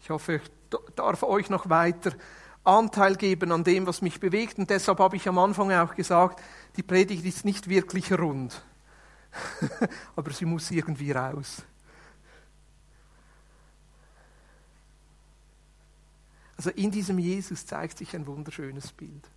Ich 0.00 0.10
hoffe, 0.10 0.36
ich 0.36 0.50
darf 0.96 1.22
euch 1.22 1.48
noch 1.50 1.68
weiter 1.68 2.12
Anteil 2.64 3.16
geben 3.16 3.52
an 3.52 3.62
dem, 3.62 3.86
was 3.86 4.02
mich 4.02 4.18
bewegt. 4.20 4.58
Und 4.58 4.70
deshalb 4.70 4.98
habe 4.98 5.16
ich 5.16 5.28
am 5.28 5.38
Anfang 5.38 5.70
auch 5.72 5.94
gesagt, 5.94 6.42
die 6.76 6.82
Predigt 6.82 7.24
ist 7.24 7.44
nicht 7.44 7.68
wirklich 7.68 8.10
rund. 8.12 8.62
Aber 10.16 10.30
sie 10.30 10.46
muss 10.46 10.70
irgendwie 10.70 11.12
raus. 11.12 11.62
Also 16.56 16.70
in 16.70 16.90
diesem 16.90 17.18
Jesus 17.18 17.66
zeigt 17.66 17.98
sich 17.98 18.14
ein 18.14 18.26
wunderschönes 18.26 18.92
Bild. 18.92 19.28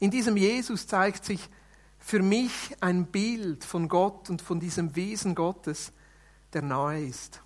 In 0.00 0.10
diesem 0.10 0.36
Jesus 0.36 0.86
zeigt 0.86 1.24
sich 1.24 1.48
für 1.98 2.22
mich 2.22 2.76
ein 2.80 3.06
Bild 3.06 3.64
von 3.64 3.88
Gott 3.88 4.30
und 4.30 4.42
von 4.42 4.60
diesem 4.60 4.94
Wesen 4.94 5.34
Gottes, 5.34 5.92
der 6.52 6.62
nahe 6.62 7.04
ist 7.04 7.42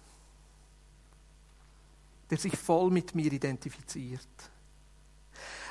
der 2.33 2.39
sich 2.39 2.57
voll 2.57 2.91
mit 2.91 3.15
mir 3.15 3.31
identifiziert. 3.31 4.27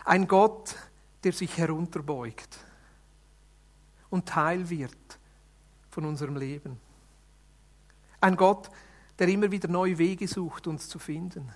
Ein 0.05 0.27
Gott, 0.27 0.75
der 1.23 1.33
sich 1.33 1.57
herunterbeugt 1.57 2.55
und 4.11 4.27
Teil 4.27 4.69
wird 4.69 5.19
von 5.89 6.05
unserem 6.05 6.37
Leben. 6.37 6.79
Ein 8.19 8.35
Gott, 8.35 8.69
der 9.17 9.27
immer 9.29 9.49
wieder 9.49 9.69
neue 9.69 9.97
Wege 9.97 10.27
sucht, 10.27 10.67
uns 10.67 10.87
zu 10.87 10.99
finden. 10.99 11.51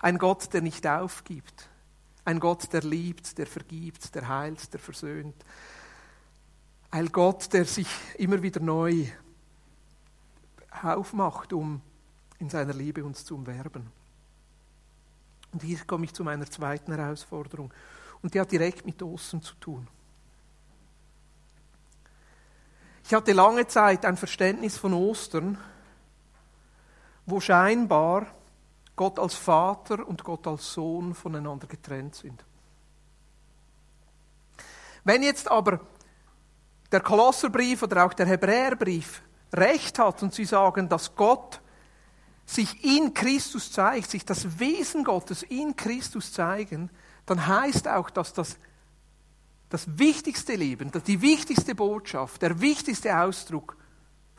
Ein 0.00 0.18
Gott, 0.18 0.52
der 0.52 0.62
nicht 0.62 0.86
aufgibt. 0.86 1.68
Ein 2.24 2.40
Gott, 2.40 2.72
der 2.72 2.82
liebt, 2.82 3.36
der 3.38 3.46
vergibt, 3.46 4.14
der 4.14 4.28
heilt, 4.28 4.72
der 4.72 4.80
versöhnt. 4.80 5.34
Ein 6.90 7.10
Gott, 7.10 7.52
der 7.52 7.64
sich 7.64 7.88
immer 8.18 8.42
wieder 8.42 8.60
neu 8.60 9.06
aufmacht, 10.82 11.52
um 11.52 11.80
in 12.38 12.48
seiner 12.48 12.74
Liebe 12.74 13.04
uns 13.04 13.24
zu 13.24 13.34
umwerben. 13.34 13.90
Und 15.52 15.62
hier 15.62 15.78
komme 15.84 16.04
ich 16.04 16.14
zu 16.14 16.24
meiner 16.24 16.46
zweiten 16.46 16.94
Herausforderung. 16.94 17.72
Und 18.22 18.34
die 18.34 18.40
hat 18.40 18.52
direkt 18.52 18.86
mit 18.86 19.02
Ostern 19.02 19.42
zu 19.42 19.54
tun. 19.56 19.86
Ich 23.04 23.14
hatte 23.14 23.32
lange 23.32 23.66
Zeit 23.66 24.04
ein 24.04 24.16
Verständnis 24.16 24.78
von 24.78 24.94
Ostern, 24.94 25.58
wo 27.26 27.40
scheinbar 27.40 28.26
Gott 28.96 29.18
als 29.18 29.34
Vater 29.34 30.06
und 30.06 30.22
Gott 30.22 30.46
als 30.46 30.72
Sohn 30.72 31.14
voneinander 31.14 31.66
getrennt 31.66 32.14
sind. 32.14 32.44
Wenn 35.04 35.22
jetzt 35.22 35.50
aber 35.50 35.80
der 36.90 37.00
Kolosserbrief 37.00 37.82
oder 37.82 38.04
auch 38.04 38.12
der 38.12 38.26
Hebräerbrief 38.26 39.22
recht 39.52 39.98
hat 39.98 40.22
und 40.22 40.34
sie 40.34 40.44
sagen, 40.44 40.88
dass 40.88 41.14
Gott 41.16 41.60
sich 42.44 42.84
in 42.84 43.14
Christus 43.14 43.72
zeigt, 43.72 44.10
sich 44.10 44.24
das 44.24 44.58
Wesen 44.58 45.04
Gottes 45.04 45.42
in 45.42 45.74
Christus 45.74 46.32
zeigen, 46.32 46.90
dann 47.26 47.46
heißt 47.46 47.88
auch, 47.88 48.10
dass 48.10 48.32
das, 48.32 48.58
das 49.68 49.98
wichtigste 49.98 50.54
Leben, 50.54 50.90
die 51.06 51.20
wichtigste 51.22 51.74
Botschaft, 51.74 52.42
der 52.42 52.60
wichtigste 52.60 53.18
Ausdruck 53.18 53.76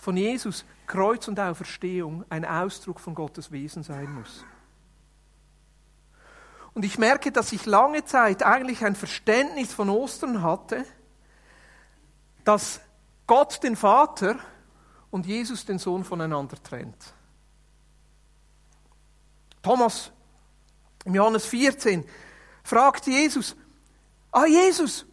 von 0.03 0.17
Jesus, 0.17 0.65
Kreuz 0.85 1.29
und 1.29 1.39
Auferstehung, 1.39 2.25
ein 2.29 2.43
Ausdruck 2.43 2.99
von 2.99 3.15
Gottes 3.15 3.53
Wesen 3.53 3.83
sein 3.83 4.13
muss. 4.13 4.43
Und 6.73 6.83
ich 6.83 6.97
merke, 6.97 7.31
dass 7.31 7.53
ich 7.53 7.65
lange 7.65 8.03
Zeit 8.03 8.43
eigentlich 8.43 8.83
ein 8.83 8.97
Verständnis 8.97 9.71
von 9.71 9.89
Ostern 9.89 10.41
hatte, 10.41 10.85
dass 12.43 12.81
Gott 13.27 13.63
den 13.63 13.77
Vater 13.77 14.35
und 15.09 15.25
Jesus 15.25 15.65
den 15.65 15.79
Sohn 15.79 16.03
voneinander 16.03 16.61
trennt. 16.61 17.13
Thomas 19.61 20.11
im 21.05 21.15
Johannes 21.15 21.45
14 21.45 22.03
fragt 22.65 23.07
Jesus, 23.07 23.55
ah 24.33 24.45
Jesus, 24.45 25.05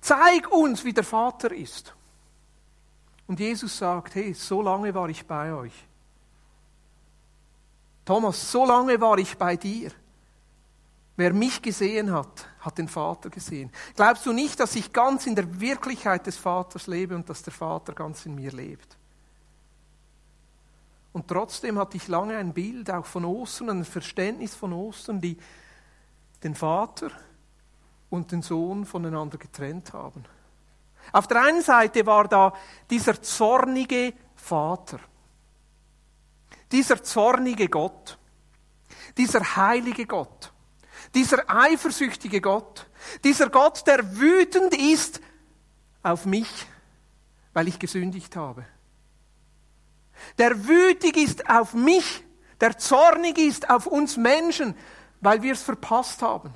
zeig 0.00 0.50
uns, 0.50 0.82
wie 0.82 0.94
der 0.94 1.04
Vater 1.04 1.52
ist. 1.52 1.94
Und 3.30 3.38
Jesus 3.38 3.78
sagt, 3.78 4.16
hey, 4.16 4.34
so 4.34 4.60
lange 4.60 4.92
war 4.92 5.08
ich 5.08 5.24
bei 5.24 5.54
euch. 5.54 5.86
Thomas, 8.04 8.50
so 8.50 8.66
lange 8.66 9.00
war 9.00 9.18
ich 9.18 9.38
bei 9.38 9.56
dir. 9.56 9.92
Wer 11.14 11.32
mich 11.32 11.62
gesehen 11.62 12.10
hat, 12.10 12.48
hat 12.58 12.78
den 12.78 12.88
Vater 12.88 13.30
gesehen. 13.30 13.70
Glaubst 13.94 14.26
du 14.26 14.32
nicht, 14.32 14.58
dass 14.58 14.74
ich 14.74 14.92
ganz 14.92 15.28
in 15.28 15.36
der 15.36 15.60
Wirklichkeit 15.60 16.26
des 16.26 16.38
Vaters 16.38 16.88
lebe 16.88 17.14
und 17.14 17.30
dass 17.30 17.44
der 17.44 17.52
Vater 17.52 17.92
ganz 17.92 18.26
in 18.26 18.34
mir 18.34 18.50
lebt? 18.50 18.98
Und 21.12 21.28
trotzdem 21.28 21.78
hatte 21.78 21.98
ich 21.98 22.08
lange 22.08 22.36
ein 22.36 22.52
Bild 22.52 22.90
auch 22.90 23.06
von 23.06 23.24
Ostern, 23.24 23.78
ein 23.78 23.84
Verständnis 23.84 24.56
von 24.56 24.72
Ostern, 24.72 25.20
die 25.20 25.36
den 26.42 26.56
Vater 26.56 27.12
und 28.10 28.32
den 28.32 28.42
Sohn 28.42 28.84
voneinander 28.84 29.38
getrennt 29.38 29.92
haben. 29.92 30.24
Auf 31.12 31.26
der 31.26 31.42
einen 31.42 31.62
Seite 31.62 32.06
war 32.06 32.28
da 32.28 32.52
dieser 32.88 33.20
zornige 33.20 34.14
Vater, 34.34 35.00
dieser 36.70 37.02
zornige 37.02 37.68
Gott, 37.68 38.18
dieser 39.16 39.56
heilige 39.56 40.06
Gott, 40.06 40.52
dieser 41.14 41.44
eifersüchtige 41.48 42.40
Gott, 42.40 42.86
dieser 43.24 43.48
Gott, 43.48 43.86
der 43.86 44.16
wütend 44.16 44.74
ist 44.74 45.20
auf 46.02 46.26
mich, 46.26 46.66
weil 47.52 47.68
ich 47.68 47.78
gesündigt 47.78 48.36
habe 48.36 48.64
der 50.38 50.66
wütig 50.66 51.16
ist 51.16 51.48
auf 51.48 51.74
mich, 51.74 52.24
der 52.60 52.78
zornig 52.78 53.38
ist 53.38 53.70
auf 53.70 53.86
uns 53.86 54.16
Menschen, 54.16 54.74
weil 55.20 55.42
wir 55.42 55.52
es 55.52 55.62
verpasst 55.62 56.22
haben, 56.22 56.54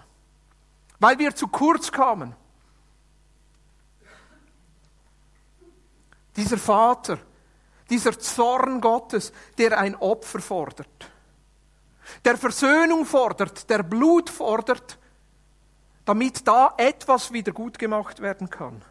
weil 0.98 1.18
wir 1.18 1.34
zu 1.34 1.48
kurz 1.48 1.92
kamen. 1.92 2.34
Dieser 6.36 6.58
Vater, 6.58 7.18
dieser 7.90 8.18
Zorn 8.18 8.80
Gottes, 8.80 9.32
der 9.58 9.78
ein 9.78 9.94
Opfer 9.96 10.40
fordert, 10.40 11.10
der 12.24 12.36
Versöhnung 12.36 13.04
fordert, 13.06 13.68
der 13.70 13.82
Blut 13.82 14.30
fordert, 14.30 14.98
damit 16.04 16.46
da 16.46 16.74
etwas 16.76 17.32
wieder 17.32 17.52
gut 17.52 17.78
gemacht 17.78 18.20
werden 18.20 18.50
kann. 18.50 18.82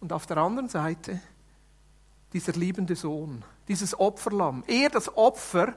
Und 0.00 0.12
auf 0.12 0.26
der 0.26 0.38
anderen 0.38 0.68
Seite 0.68 1.20
dieser 2.32 2.52
liebende 2.54 2.96
Sohn, 2.96 3.44
dieses 3.68 3.98
Opferlamm, 3.98 4.64
er 4.66 4.88
das 4.88 5.16
Opfer, 5.16 5.74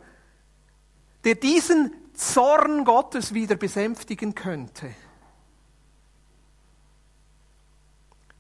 der 1.24 1.36
diesen 1.36 1.94
Zorn 2.14 2.86
Gottes 2.86 3.34
wieder 3.34 3.56
besänftigen 3.56 4.34
könnte. 4.34 4.96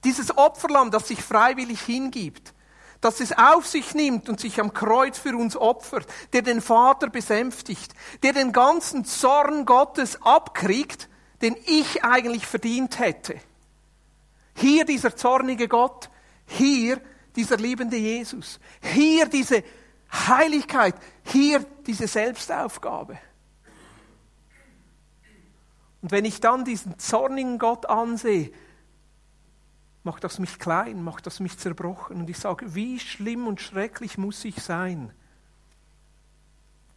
Dieses 0.06 0.38
Opferlamm, 0.38 0.91
das 0.91 1.08
sich 1.08 1.22
freiwillig 1.22 1.82
hingibt, 1.82 2.54
das 3.02 3.20
es 3.20 3.38
auf 3.38 3.68
sich 3.68 3.94
nimmt 3.94 4.30
und 4.30 4.39
sich 4.39 4.60
am 4.60 4.74
Kreuz 4.74 5.18
für 5.18 5.36
uns 5.36 5.58
opfert, 5.58 6.08
der 6.32 6.44
den 6.44 6.62
Vater 6.62 7.10
besänftigt, 7.10 7.94
der 8.24 8.34
den 8.34 8.52
ganzen 8.52 9.04
Zorn 9.04 9.65
Gottes 9.65 10.22
abkriegt, 10.22 11.10
den 11.41 11.58
ich 11.65 12.04
eigentlich 12.04 12.46
verdient 12.46 13.00
hätte. 13.00 13.36
Hier 14.56 14.86
dieser 14.86 15.15
zornige 15.15 15.68
Gott, 15.68 16.10
hier 16.46 17.02
dieser 17.36 17.58
liebende 17.58 17.98
Jesus, 17.98 18.60
hier 18.82 19.26
diese 19.26 19.63
Heiligkeit, 20.28 20.96
hier 21.24 21.65
diese 21.86 22.08
Selbstaufgabe. 22.08 23.18
Und 26.02 26.12
wenn 26.12 26.26
ich 26.26 26.39
dann 26.39 26.63
diesen 26.63 26.98
zornigen 27.00 27.58
Gott 27.58 27.88
ansehe, 27.88 28.52
macht 30.06 30.24
das 30.24 30.38
mich 30.38 30.60
klein, 30.60 31.04
macht 31.04 31.26
das 31.26 31.39
mich 31.39 31.58
zerbrochen. 31.58 32.22
Und 32.22 32.30
ich 32.30 32.38
sage, 32.38 32.76
wie 32.76 33.00
schlimm 33.00 33.48
und 33.48 33.60
schrecklich 33.60 34.18
muss 34.18 34.46
ich 34.46 34.62
sein, 34.62 35.12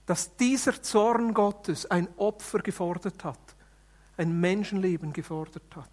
dass 0.04 0.36
dieser 0.36 0.82
Zorn 0.82 1.32
Gottes 1.32 1.86
ein 1.86 2.08
Opfer 2.18 2.58
gefordert 2.60 3.24
hat, 3.24 3.40
ein 4.18 4.38
Menschenleben 4.38 5.12
gefordert 5.12 5.74
hat. 5.74 5.90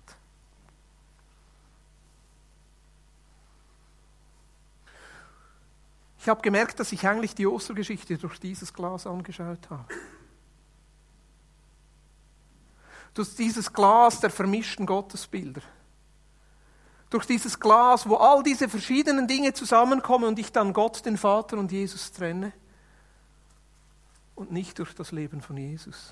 Ich 6.19 6.27
habe 6.27 6.41
gemerkt, 6.41 6.79
dass 6.79 6.91
ich 6.91 7.07
eigentlich 7.07 7.35
die 7.35 7.47
Ostergeschichte 7.47 8.17
durch 8.17 8.39
dieses 8.39 8.73
Glas 8.73 9.07
angeschaut 9.07 9.69
habe. 9.69 9.85
Durch 13.13 13.35
dieses 13.35 13.71
Glas 13.71 14.19
der 14.19 14.31
vermischten 14.31 14.85
Gottesbilder 14.85 15.61
durch 17.15 17.25
dieses 17.25 17.61
Glas, 17.61 18.09
wo 18.09 18.17
all 18.17 18.43
diese 18.43 18.67
verschiedenen 18.67 19.25
Dinge 19.25 19.53
zusammenkommen 19.53 20.25
und 20.25 20.37
ich 20.37 20.51
dann 20.51 20.73
Gott, 20.73 21.05
den 21.05 21.15
Vater 21.15 21.57
und 21.57 21.71
Jesus 21.71 22.11
trenne 22.11 22.51
und 24.35 24.51
nicht 24.51 24.77
durch 24.79 24.93
das 24.93 25.13
Leben 25.13 25.41
von 25.41 25.55
Jesus. 25.55 26.11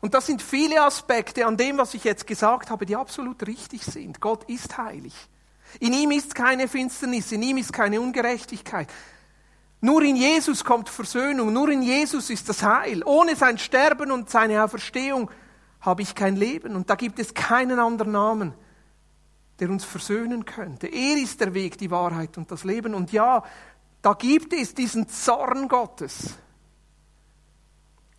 Und 0.00 0.14
das 0.14 0.24
sind 0.24 0.40
viele 0.40 0.82
Aspekte 0.82 1.46
an 1.46 1.58
dem, 1.58 1.76
was 1.76 1.92
ich 1.92 2.04
jetzt 2.04 2.26
gesagt 2.26 2.70
habe, 2.70 2.86
die 2.86 2.96
absolut 2.96 3.46
richtig 3.46 3.84
sind. 3.84 4.18
Gott 4.22 4.44
ist 4.44 4.78
heilig. 4.78 5.14
In 5.78 5.92
ihm 5.92 6.10
ist 6.10 6.34
keine 6.34 6.66
Finsternis, 6.66 7.30
in 7.30 7.42
ihm 7.42 7.58
ist 7.58 7.74
keine 7.74 8.00
Ungerechtigkeit. 8.00 8.88
Nur 9.82 10.00
in 10.00 10.16
Jesus 10.16 10.64
kommt 10.64 10.88
Versöhnung, 10.88 11.52
nur 11.52 11.68
in 11.68 11.82
Jesus 11.82 12.30
ist 12.30 12.48
das 12.48 12.62
Heil. 12.62 13.02
Ohne 13.04 13.36
sein 13.36 13.58
Sterben 13.58 14.10
und 14.10 14.30
seine 14.30 14.64
Auferstehung 14.64 15.30
habe 15.82 16.00
ich 16.00 16.14
kein 16.14 16.36
Leben 16.36 16.76
und 16.76 16.88
da 16.88 16.94
gibt 16.94 17.18
es 17.18 17.34
keinen 17.34 17.78
anderen 17.78 18.12
Namen 18.12 18.54
der 19.60 19.70
uns 19.70 19.84
versöhnen 19.84 20.44
könnte. 20.44 20.86
Er 20.86 21.16
ist 21.16 21.40
der 21.40 21.54
Weg, 21.54 21.78
die 21.78 21.90
Wahrheit 21.90 22.38
und 22.38 22.50
das 22.50 22.64
Leben. 22.64 22.94
Und 22.94 23.12
ja, 23.12 23.44
da 24.02 24.14
gibt 24.14 24.52
es 24.52 24.74
diesen 24.74 25.08
Zorn 25.08 25.68
Gottes. 25.68 26.34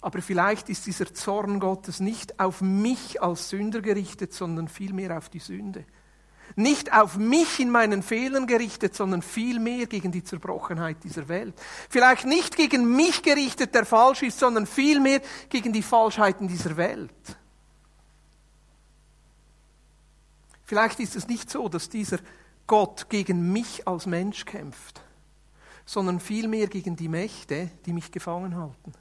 Aber 0.01 0.21
vielleicht 0.21 0.69
ist 0.69 0.85
dieser 0.87 1.13
Zorn 1.13 1.59
Gottes 1.59 1.99
nicht 1.99 2.39
auf 2.39 2.61
mich 2.61 3.21
als 3.21 3.49
Sünder 3.49 3.81
gerichtet, 3.81 4.33
sondern 4.33 4.67
vielmehr 4.67 5.17
auf 5.17 5.29
die 5.29 5.39
Sünde. 5.39 5.85
Nicht 6.55 6.91
auf 6.91 7.17
mich 7.17 7.59
in 7.59 7.69
meinen 7.69 8.03
Fehlern 8.03 8.45
gerichtet, 8.45 8.95
sondern 8.95 9.21
vielmehr 9.21 9.85
gegen 9.85 10.11
die 10.11 10.23
Zerbrochenheit 10.23 11.03
dieser 11.03 11.29
Welt. 11.29 11.53
Vielleicht 11.89 12.25
nicht 12.25 12.57
gegen 12.57 12.95
mich 12.95 13.21
gerichtet, 13.23 13.73
der 13.73 13.85
falsch 13.85 14.23
ist, 14.23 14.39
sondern 14.39 14.65
vielmehr 14.65 15.21
gegen 15.49 15.71
die 15.71 15.83
Falschheiten 15.83 16.47
dieser 16.47 16.75
Welt. 16.77 17.11
Vielleicht 20.71 21.01
ist 21.01 21.17
es 21.17 21.27
nicht 21.27 21.49
so, 21.49 21.67
dass 21.67 21.89
dieser 21.89 22.19
Gott 22.65 23.09
gegen 23.09 23.51
mich 23.51 23.85
als 23.89 24.05
Mensch 24.05 24.45
kämpft, 24.45 25.01
sondern 25.85 26.21
vielmehr 26.21 26.67
gegen 26.67 26.95
die 26.95 27.09
Mächte, 27.09 27.69
die 27.85 27.91
mich 27.91 28.09
gefangen 28.09 28.55
halten, 28.55 28.93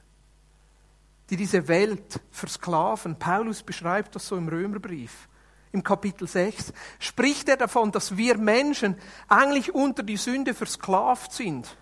die 1.29 1.37
diese 1.37 1.69
Welt 1.69 2.19
versklaven. 2.29 3.17
Paulus 3.17 3.63
beschreibt 3.63 4.15
das 4.15 4.27
so 4.27 4.35
im 4.35 4.49
Römerbrief. 4.49 5.29
Im 5.71 5.81
Kapitel 5.81 6.27
6 6.27 6.73
spricht 6.99 7.47
er 7.47 7.55
davon, 7.55 7.93
dass 7.93 8.17
wir 8.17 8.37
Menschen 8.37 8.97
eigentlich 9.29 9.73
unter 9.73 10.03
die 10.03 10.17
Sünde 10.17 10.53
versklavt 10.53 11.31
sind, 11.31 11.77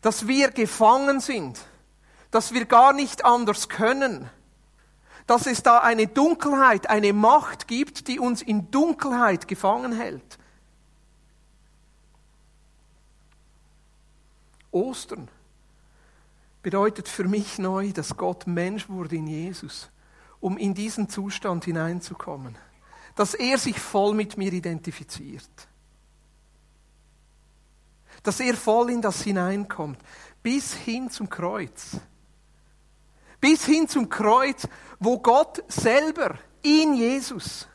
dass 0.00 0.28
wir 0.28 0.52
gefangen 0.52 1.18
sind, 1.18 1.58
dass 2.30 2.54
wir 2.54 2.66
gar 2.66 2.92
nicht 2.92 3.24
anders 3.24 3.68
können, 3.68 4.30
dass 5.26 5.46
es 5.46 5.62
da 5.62 5.78
eine 5.78 6.06
Dunkelheit, 6.06 6.88
eine 6.88 7.12
Macht 7.12 7.66
gibt, 7.66 8.08
die 8.08 8.20
uns 8.20 8.42
in 8.42 8.70
Dunkelheit 8.70 9.48
gefangen 9.48 9.92
hält. 9.92 10.38
Ostern 14.70 15.28
bedeutet 16.62 17.08
für 17.08 17.24
mich 17.24 17.58
neu, 17.58 17.92
dass 17.92 18.16
Gott 18.16 18.46
Mensch 18.46 18.88
wurde 18.88 19.16
in 19.16 19.26
Jesus, 19.26 19.88
um 20.40 20.58
in 20.58 20.74
diesen 20.74 21.08
Zustand 21.08 21.64
hineinzukommen, 21.64 22.56
dass 23.14 23.34
er 23.34 23.58
sich 23.58 23.80
voll 23.80 24.14
mit 24.14 24.36
mir 24.36 24.52
identifiziert, 24.52 25.48
dass 28.22 28.40
er 28.40 28.54
voll 28.54 28.90
in 28.90 29.00
das 29.00 29.22
hineinkommt, 29.22 29.98
bis 30.42 30.74
hin 30.74 31.10
zum 31.10 31.30
Kreuz 31.30 32.00
bis 33.40 33.64
hin 33.64 33.88
zum 33.88 34.08
Kreuz, 34.08 34.66
wo 34.98 35.18
Gott 35.18 35.62
selber 35.68 36.38
in 36.62 36.94
Jesus 36.94 37.68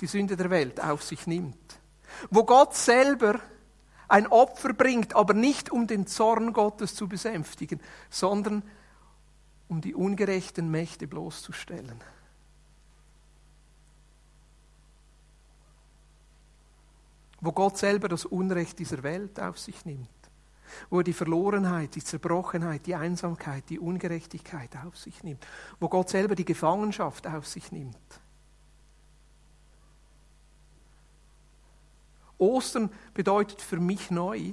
die 0.00 0.06
Sünde 0.06 0.36
der 0.36 0.50
Welt 0.50 0.80
auf 0.80 1.02
sich 1.02 1.26
nimmt. 1.26 1.78
Wo 2.30 2.44
Gott 2.44 2.74
selber 2.74 3.40
ein 4.08 4.26
Opfer 4.26 4.72
bringt, 4.72 5.14
aber 5.14 5.34
nicht 5.34 5.70
um 5.70 5.86
den 5.86 6.06
Zorn 6.06 6.52
Gottes 6.52 6.94
zu 6.94 7.08
besänftigen, 7.08 7.80
sondern 8.10 8.62
um 9.68 9.80
die 9.80 9.94
ungerechten 9.94 10.70
Mächte 10.70 11.06
bloßzustellen. 11.06 12.00
Wo 17.40 17.52
Gott 17.52 17.76
selber 17.76 18.08
das 18.08 18.24
Unrecht 18.24 18.78
dieser 18.78 19.02
Welt 19.02 19.38
auf 19.38 19.58
sich 19.58 19.84
nimmt 19.84 20.08
wo 20.90 20.98
er 20.98 21.04
die 21.04 21.12
Verlorenheit, 21.12 21.94
die 21.94 22.04
Zerbrochenheit, 22.04 22.86
die 22.86 22.94
Einsamkeit, 22.94 23.64
die 23.68 23.78
Ungerechtigkeit 23.78 24.70
auf 24.84 24.96
sich 24.96 25.22
nimmt, 25.22 25.46
wo 25.80 25.88
Gott 25.88 26.08
selber 26.08 26.34
die 26.34 26.44
Gefangenschaft 26.44 27.26
auf 27.26 27.46
sich 27.46 27.72
nimmt. 27.72 27.96
Ostern 32.38 32.90
bedeutet 33.14 33.60
für 33.60 33.80
mich 33.80 34.10
neu, 34.10 34.52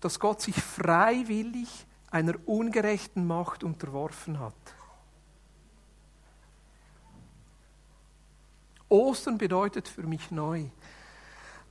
dass 0.00 0.20
Gott 0.20 0.40
sich 0.40 0.56
freiwillig 0.56 1.86
einer 2.10 2.34
ungerechten 2.46 3.26
Macht 3.26 3.64
unterworfen 3.64 4.38
hat. 4.38 4.54
Ostern 8.88 9.36
bedeutet 9.36 9.86
für 9.86 10.04
mich 10.04 10.30
neu, 10.30 10.64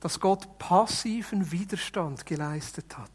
dass 0.00 0.20
Gott 0.20 0.58
passiven 0.58 1.50
Widerstand 1.50 2.24
geleistet 2.26 2.96
hat. 2.96 3.10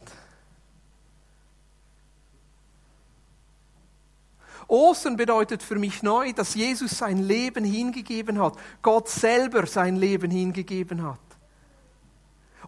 Ostern 4.67 5.17
bedeutet 5.17 5.63
für 5.63 5.75
mich 5.75 6.03
neu, 6.03 6.33
dass 6.33 6.55
Jesus 6.55 6.97
sein 6.97 7.17
Leben 7.17 7.65
hingegeben 7.65 8.39
hat, 8.39 8.55
Gott 8.81 9.09
selber 9.09 9.65
sein 9.65 9.95
Leben 9.95 10.31
hingegeben 10.31 11.03
hat. 11.03 11.19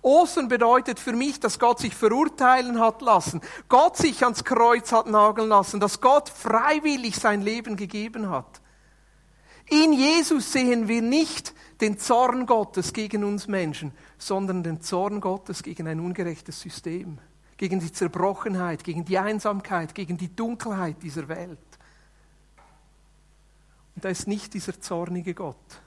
Ostern 0.02 0.48
bedeutet 0.48 1.00
für 1.00 1.14
mich, 1.14 1.40
dass 1.40 1.58
Gott 1.58 1.80
sich 1.80 1.96
verurteilen 1.96 2.80
hat 2.80 3.02
lassen, 3.02 3.42
Gott 3.70 3.98
sich 3.98 4.24
ans 4.24 4.44
Kreuz 4.44 4.92
hat 4.92 5.08
nageln 5.08 5.50
lassen, 5.50 5.80
dass 5.80 6.00
Gott 6.00 6.30
freiwillig 6.30 7.16
sein 7.16 7.42
Leben 7.42 7.76
gegeben 7.76 8.30
hat. 8.30 8.62
In 9.68 9.94
Jesus 9.94 10.52
sehen 10.52 10.88
wir 10.88 11.02
nicht 11.02 11.56
den 11.82 11.98
Zorn 11.98 12.46
Gottes 12.46 12.94
gegen 12.94 13.24
uns 13.24 13.48
Menschen, 13.48 13.94
sondern 14.20 14.62
den 14.62 14.82
Zorn 14.82 15.20
Gottes 15.22 15.64
gegen 15.64 15.88
ein 15.88 16.00
ungerechtes 16.00 16.62
System, 16.62 17.18
gegen 17.58 17.80
die 17.80 17.92
Zerbrochenheit, 17.92 18.84
gegen 18.84 19.06
die 19.06 19.18
Einsamkeit, 19.18 19.96
gegen 19.96 20.18
die 20.18 20.36
Dunkelheit 20.36 21.02
dieser 21.02 21.28
Welt. 21.28 21.58
Und 23.96 24.06
da 24.06 24.10
ist 24.10 24.28
nicht 24.28 24.54
dieser 24.54 24.80
zornige 24.80 25.34
Gott, 25.34 25.82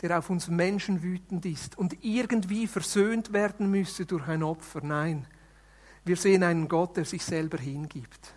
der 0.00 0.18
auf 0.18 0.30
uns 0.30 0.48
Menschen 0.48 1.02
wütend 1.02 1.44
ist 1.44 1.76
und 1.76 2.04
irgendwie 2.04 2.66
versöhnt 2.66 3.32
werden 3.32 3.70
müsse 3.70 4.06
durch 4.06 4.26
ein 4.28 4.42
Opfer. 4.42 4.80
Nein, 4.82 5.26
wir 6.04 6.16
sehen 6.16 6.42
einen 6.42 6.68
Gott, 6.68 6.96
der 6.96 7.04
sich 7.04 7.24
selber 7.24 7.58
hingibt. 7.58 8.34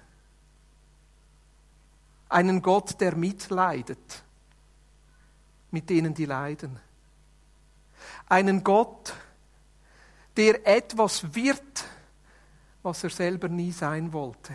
einen 2.32 2.62
Gott, 2.62 3.00
der 3.00 3.16
mitleidet 3.16 4.24
mit 5.72 5.90
denen, 5.90 6.14
die 6.14 6.26
leiden. 6.26 6.80
Einen 8.28 8.64
Gott, 8.64 9.14
der 10.36 10.66
etwas 10.66 11.34
wird, 11.34 11.86
was 12.82 13.04
er 13.04 13.10
selber 13.10 13.48
nie 13.48 13.72
sein 13.72 14.12
wollte. 14.12 14.54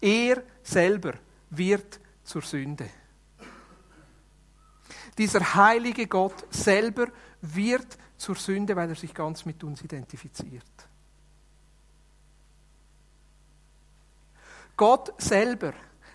Er 0.00 0.42
selber 0.62 1.14
wird 1.50 2.00
zur 2.28 2.42
Sünde. 2.42 2.88
Dieser 5.16 5.54
heilige 5.54 6.06
Gott 6.06 6.46
selber 6.50 7.08
wird 7.40 7.98
zur 8.16 8.36
Sünde, 8.36 8.76
weil 8.76 8.90
er 8.90 8.94
sich 8.94 9.14
ganz 9.14 9.44
mit 9.44 9.64
uns 9.64 9.82
identifiziert. 9.82 10.64
Gott 14.76 15.12
selber, 15.18 15.72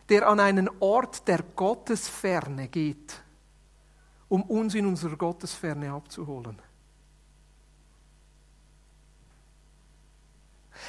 der 0.08 0.28
an 0.28 0.40
einen 0.40 0.70
Ort 0.80 1.28
der 1.28 1.42
Gottesferne 1.56 2.68
geht, 2.70 3.22
um 4.30 4.44
uns 4.44 4.76
in 4.76 4.86
unserer 4.86 5.18
Gottesferne 5.18 5.92
abzuholen. 5.92 6.62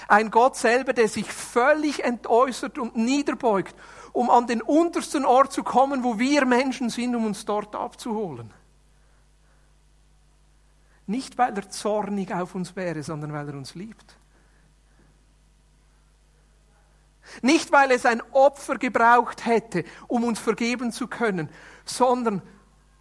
Ein 0.07 0.31
Gott 0.31 0.57
selber, 0.57 0.93
der 0.93 1.09
sich 1.09 1.33
völlig 1.33 2.05
entäußert 2.05 2.79
und 2.79 2.97
niederbeugt, 2.97 3.75
um 4.15 4.31
an 4.31 4.47
den 4.47 4.63
untersten 4.63 5.25
Ort 5.25 5.53
zu 5.53 5.65
kommen, 5.65 6.05
wo 6.05 6.19
wir 6.19 6.47
Menschen 6.47 6.89
sind, 6.89 7.15
um 7.17 7.27
uns 7.27 7.45
dort 7.45 7.75
abzuholen. 7.75 8.55
Nicht, 11.07 11.37
weil 11.37 11.55
er 11.55 11.69
zornig 11.69 12.33
auf 12.33 12.55
uns 12.55 12.77
wäre, 12.77 13.03
sondern 13.03 13.33
weil 13.33 13.49
er 13.49 13.57
uns 13.57 13.75
liebt. 13.75 14.17
Nicht, 17.43 17.73
weil 17.73 17.91
es 17.91 18.07
ein 18.07 18.23
Opfer 18.33 18.79
gebraucht 18.79 19.45
hätte, 19.45 19.85
um 20.07 20.23
uns 20.23 20.39
vergeben 20.39 20.93
zu 20.93 21.09
können, 21.09 21.49
sondern 21.85 22.41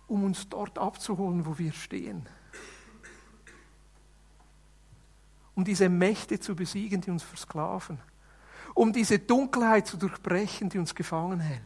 um 0.07 0.23
uns 0.23 0.49
dort 0.49 0.79
abzuholen, 0.79 1.45
wo 1.45 1.59
wir 1.59 1.73
stehen. 1.73 2.27
Um 5.53 5.63
diese 5.63 5.89
Mächte 5.89 6.39
zu 6.39 6.55
besiegen, 6.55 7.01
die 7.01 7.11
uns 7.11 7.21
versklaven. 7.21 7.99
Um 8.73 8.91
diese 8.91 9.19
Dunkelheit 9.19 9.87
zu 9.87 9.97
durchbrechen, 9.97 10.69
die 10.69 10.79
uns 10.79 10.95
gefangen 10.95 11.39
hält. 11.39 11.61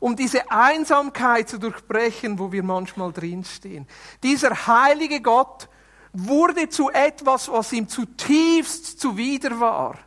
Um 0.00 0.16
diese 0.16 0.50
Einsamkeit 0.50 1.48
zu 1.48 1.58
durchbrechen, 1.58 2.38
wo 2.38 2.52
wir 2.52 2.62
manchmal 2.62 3.12
drinstehen. 3.12 3.86
Dieser 4.22 4.66
heilige 4.66 5.20
Gott 5.20 5.68
wurde 6.12 6.68
zu 6.68 6.90
etwas, 6.90 7.50
was 7.50 7.72
ihm 7.72 7.88
zutiefst 7.88 9.00
zuwider 9.00 9.60
war 9.60 9.98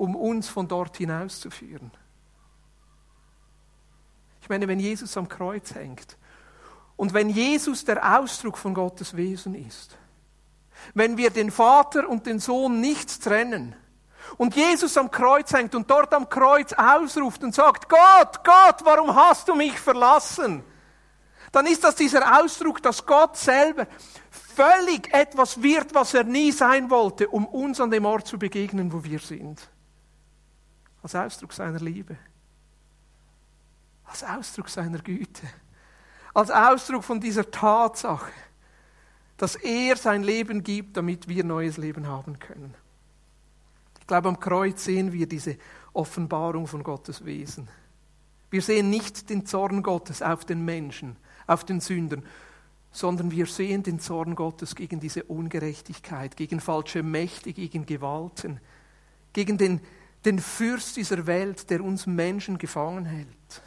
um 0.00 0.16
uns 0.16 0.48
von 0.48 0.66
dort 0.66 0.96
hinauszuführen. 0.96 1.90
Ich 4.40 4.48
meine, 4.48 4.66
wenn 4.66 4.80
Jesus 4.80 5.14
am 5.18 5.28
Kreuz 5.28 5.74
hängt 5.74 6.16
und 6.96 7.12
wenn 7.12 7.28
Jesus 7.28 7.84
der 7.84 8.18
Ausdruck 8.18 8.56
von 8.56 8.72
Gottes 8.72 9.14
Wesen 9.14 9.54
ist, 9.54 9.98
wenn 10.94 11.18
wir 11.18 11.28
den 11.28 11.50
Vater 11.50 12.08
und 12.08 12.24
den 12.24 12.38
Sohn 12.38 12.80
nicht 12.80 13.22
trennen 13.22 13.76
und 14.36 14.54
Jesus 14.54 14.96
am 14.96 15.10
Kreuz 15.10 15.52
hängt 15.52 15.74
und 15.74 15.90
dort 15.90 16.12
am 16.14 16.28
Kreuz 16.28 16.72
ausruft 16.72 17.42
und 17.42 17.54
sagt, 17.54 17.88
Gott, 17.88 18.44
Gott, 18.44 18.84
warum 18.84 19.14
hast 19.14 19.48
du 19.48 19.54
mich 19.54 19.78
verlassen? 19.78 20.64
Dann 21.52 21.66
ist 21.66 21.82
das 21.82 21.96
dieser 21.96 22.40
Ausdruck, 22.40 22.82
dass 22.82 23.04
Gott 23.04 23.36
selber 23.36 23.86
völlig 24.30 25.12
etwas 25.12 25.62
wird, 25.62 25.94
was 25.94 26.14
er 26.14 26.24
nie 26.24 26.52
sein 26.52 26.90
wollte, 26.90 27.28
um 27.28 27.46
uns 27.46 27.80
an 27.80 27.90
dem 27.90 28.04
Ort 28.04 28.26
zu 28.26 28.38
begegnen, 28.38 28.92
wo 28.92 29.02
wir 29.02 29.18
sind. 29.18 29.60
Als 31.02 31.14
Ausdruck 31.14 31.52
seiner 31.52 31.80
Liebe. 31.80 32.16
Als 34.04 34.22
Ausdruck 34.22 34.68
seiner 34.68 34.98
Güte. 34.98 35.42
Als 36.34 36.50
Ausdruck 36.50 37.02
von 37.02 37.20
dieser 37.20 37.50
Tatsache, 37.50 38.30
dass 39.36 39.56
er 39.56 39.96
sein 39.96 40.22
Leben 40.22 40.62
gibt, 40.62 40.96
damit 40.96 41.26
wir 41.26 41.42
neues 41.42 41.76
Leben 41.76 42.06
haben 42.06 42.38
können. 42.38 42.74
Ich 44.10 44.12
glaube, 44.12 44.28
am 44.28 44.40
Kreuz 44.40 44.86
sehen 44.86 45.12
wir 45.12 45.28
diese 45.28 45.56
Offenbarung 45.92 46.66
von 46.66 46.82
Gottes 46.82 47.24
Wesen. 47.24 47.68
Wir 48.50 48.60
sehen 48.60 48.90
nicht 48.90 49.30
den 49.30 49.46
Zorn 49.46 49.84
Gottes 49.84 50.20
auf 50.20 50.44
den 50.44 50.64
Menschen, 50.64 51.14
auf 51.46 51.62
den 51.62 51.78
Sündern, 51.78 52.24
sondern 52.90 53.30
wir 53.30 53.46
sehen 53.46 53.84
den 53.84 54.00
Zorn 54.00 54.34
Gottes 54.34 54.74
gegen 54.74 54.98
diese 54.98 55.22
Ungerechtigkeit, 55.22 56.36
gegen 56.36 56.58
falsche 56.58 57.04
Mächte, 57.04 57.52
gegen 57.52 57.86
Gewalten, 57.86 58.58
gegen 59.32 59.58
den 59.58 59.80
den 60.24 60.40
Fürst 60.40 60.96
dieser 60.96 61.28
Welt, 61.28 61.70
der 61.70 61.80
uns 61.80 62.08
Menschen 62.08 62.58
gefangen 62.58 63.04
hält. 63.04 63.62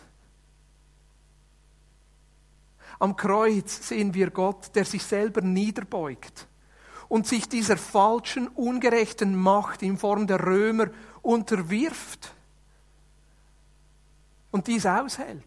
Am 3.00 3.16
Kreuz 3.16 3.88
sehen 3.88 4.14
wir 4.14 4.30
Gott, 4.30 4.76
der 4.76 4.84
sich 4.84 5.04
selber 5.04 5.40
niederbeugt 5.40 6.50
und 7.14 7.28
sich 7.28 7.48
dieser 7.48 7.78
falschen, 7.78 8.48
ungerechten 8.48 9.36
Macht 9.36 9.84
in 9.84 10.00
Form 10.00 10.26
der 10.26 10.44
Römer 10.44 10.88
unterwirft 11.22 12.32
und 14.50 14.66
dies 14.66 14.88
aushält. 14.88 15.44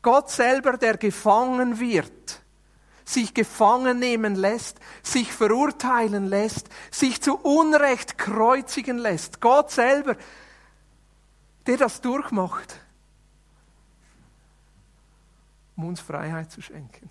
Gott 0.00 0.30
selber, 0.30 0.78
der 0.78 0.96
gefangen 0.96 1.78
wird, 1.78 2.40
sich 3.04 3.34
gefangen 3.34 3.98
nehmen 3.98 4.34
lässt, 4.34 4.78
sich 5.02 5.30
verurteilen 5.30 6.24
lässt, 6.26 6.70
sich 6.90 7.20
zu 7.20 7.36
Unrecht 7.36 8.16
kreuzigen 8.16 8.96
lässt. 8.96 9.42
Gott 9.42 9.72
selber, 9.72 10.16
der 11.66 11.76
das 11.76 12.00
durchmacht, 12.00 12.80
um 15.80 15.88
uns 15.88 16.00
Freiheit 16.00 16.50
zu 16.50 16.60
schenken. 16.60 17.08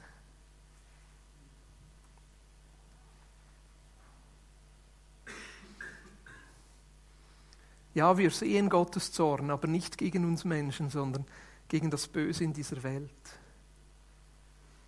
Ja, 7.96 8.18
wir 8.18 8.30
sehen 8.30 8.70
Gottes 8.70 9.12
Zorn, 9.12 9.50
aber 9.50 9.68
nicht 9.68 9.98
gegen 9.98 10.24
uns 10.24 10.46
Menschen, 10.46 10.90
sondern 10.90 11.26
gegen 11.68 11.90
das 11.90 12.08
Böse 12.08 12.44
in 12.44 12.54
dieser 12.54 12.84
Welt 12.84 13.40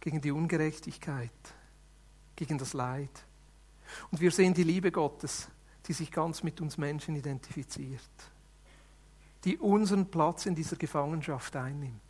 gegen 0.01 0.19
die 0.19 0.31
Ungerechtigkeit, 0.31 1.31
gegen 2.35 2.57
das 2.57 2.73
Leid. 2.73 3.23
Und 4.09 4.19
wir 4.19 4.31
sehen 4.31 4.53
die 4.53 4.63
Liebe 4.63 4.91
Gottes, 4.91 5.47
die 5.87 5.93
sich 5.93 6.11
ganz 6.11 6.43
mit 6.43 6.59
uns 6.59 6.77
Menschen 6.77 7.15
identifiziert, 7.15 8.01
die 9.45 9.57
unseren 9.57 10.09
Platz 10.09 10.47
in 10.47 10.55
dieser 10.55 10.75
Gefangenschaft 10.75 11.55
einnimmt. 11.55 12.01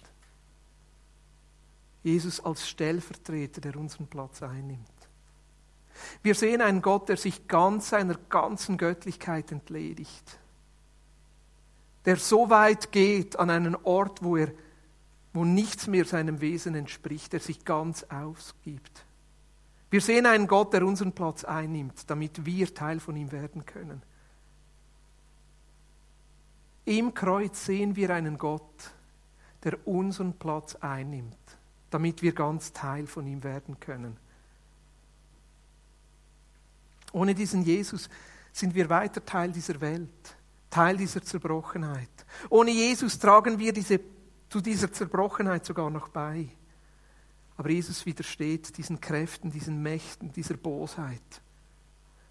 Jesus 2.04 2.40
als 2.44 2.68
Stellvertreter, 2.68 3.62
der 3.62 3.76
unseren 3.76 4.08
Platz 4.08 4.42
einnimmt. 4.42 4.88
Wir 6.24 6.36
sehen 6.36 6.62
einen 6.62 6.82
Gott, 6.82 7.10
der 7.10 7.18
sich 7.18 7.48
ganz 7.48 7.90
seiner 7.90 8.16
ganzen 8.30 8.78
Göttlichkeit 8.78 9.52
entledigt, 9.52 10.40
der 12.06 12.18
so 12.18 12.50
weit 12.50 12.92
geht 12.92 13.38
an 13.38 13.50
einen 13.50 13.76
Ort, 13.76 14.24
wo 14.24 14.38
er 14.38 14.52
wo 15.34 15.46
nichts 15.46 15.88
mehr 15.88 16.06
seinem 16.06 16.42
Wesen 16.42 16.76
entspricht, 16.76 17.34
der 17.34 17.40
sich 17.40 17.64
ganz 17.64 18.04
ausgibt. 18.04 19.06
Wir 19.90 20.02
sehen 20.02 20.26
einen 20.26 20.48
Gott, 20.48 20.74
der 20.74 20.86
unseren 20.86 21.14
Platz 21.14 21.44
einnimmt, 21.44 22.10
damit 22.10 22.46
wir 22.46 22.74
Teil 22.74 23.00
von 23.00 23.16
ihm 23.16 23.32
werden 23.32 23.66
können. 23.66 24.02
Im 26.86 27.14
Kreuz 27.14 27.66
sehen 27.66 27.96
wir 27.96 28.10
einen 28.10 28.38
Gott, 28.38 28.92
der 29.64 29.86
unseren 29.88 30.34
Platz 30.34 30.76
einnimmt, 30.76 31.38
damit 31.92 32.22
wir 32.24 32.32
ganz 32.32 32.74
Teil 32.74 33.06
von 33.06 33.28
ihm 33.28 33.44
werden 33.44 33.80
können. 33.80 34.18
Ohne 37.12 37.36
diesen 37.36 37.62
Jesus 37.62 38.10
sind 38.52 38.74
wir 38.74 38.90
weiter 38.90 39.24
Teil 39.24 39.52
dieser 39.52 39.80
Welt, 39.82 40.10
Teil 40.70 40.98
dieser 40.98 41.22
Zerbrochenheit. 41.22 42.10
Ohne 42.50 42.72
Jesus 42.72 43.20
tragen 43.20 43.60
wir 43.60 43.74
diese 43.74 44.00
zu 44.50 44.60
dieser 44.60 44.92
Zerbrochenheit 44.92 45.66
sogar 45.66 45.90
noch 45.90 46.10
bei. 46.10 46.50
Aber 47.56 47.70
Jesus 47.70 48.06
widersteht 48.06 48.78
diesen 48.78 49.00
Kräften, 49.00 49.52
diesen 49.52 49.82
Mächten, 49.82 50.32
dieser 50.32 50.56
Bosheit, 50.56 51.42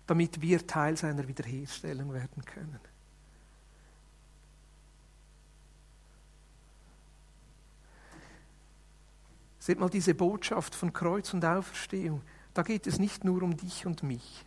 damit 0.07 0.41
wir 0.41 0.67
Teil 0.67 0.97
seiner 0.97 1.27
Wiederherstellung 1.27 2.13
werden 2.13 2.45
können. 2.45 2.81
Seht 9.61 9.79
mal 9.79 9.91
diese 9.91 10.15
Botschaft 10.15 10.75
von 10.75 10.93
Kreuz 10.93 11.33
und 11.35 11.45
Auferstehung. 11.45 12.23
Da 12.55 12.63
geht 12.63 12.87
es 12.87 12.99
nicht 12.99 13.25
nur 13.25 13.43
um 13.43 13.57
dich 13.57 13.87
und 13.87 14.03
mich. 14.03 14.45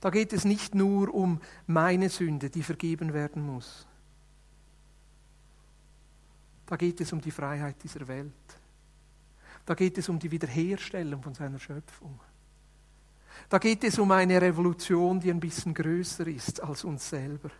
Da 0.00 0.10
geht 0.10 0.34
es 0.34 0.44
nicht 0.44 0.74
nur 0.74 1.12
um 1.12 1.40
meine 1.66 2.10
Sünde, 2.10 2.50
die 2.50 2.62
vergeben 2.62 3.14
werden 3.14 3.44
muss. 3.44 3.86
Da 6.66 6.76
geht 6.76 7.00
es 7.00 7.12
um 7.12 7.20
die 7.20 7.30
Freiheit 7.30 7.82
dieser 7.82 8.06
Welt. 8.06 8.32
Da 9.64 9.74
geht 9.74 9.96
es 9.96 10.08
um 10.08 10.18
die 10.18 10.30
Wiederherstellung 10.30 11.22
von 11.22 11.34
seiner 11.34 11.58
Schöpfung. 11.58 12.20
Da 13.48 13.58
geht 13.58 13.82
es 13.84 13.98
um 13.98 14.10
eine 14.10 14.40
Revolution, 14.40 15.20
die 15.20 15.30
ein 15.30 15.40
bisschen 15.40 15.72
größer 15.72 16.26
ist 16.26 16.62
als 16.62 16.84
uns 16.84 17.08
selber. 17.08 17.50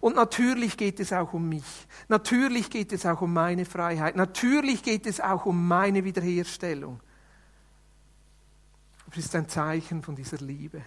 Und 0.00 0.16
natürlich 0.16 0.76
geht 0.76 1.00
es 1.00 1.12
auch 1.12 1.32
um 1.32 1.48
mich. 1.48 1.86
Natürlich 2.08 2.70
geht 2.70 2.92
es 2.92 3.04
auch 3.06 3.20
um 3.20 3.32
meine 3.32 3.64
Freiheit. 3.64 4.16
Natürlich 4.16 4.82
geht 4.82 5.06
es 5.06 5.20
auch 5.20 5.46
um 5.46 5.66
meine 5.66 6.04
Wiederherstellung. 6.04 7.00
Aber 9.06 9.16
es 9.16 9.26
ist 9.26 9.34
ein 9.34 9.48
Zeichen 9.48 10.02
von 10.02 10.14
dieser 10.16 10.38
Liebe. 10.38 10.82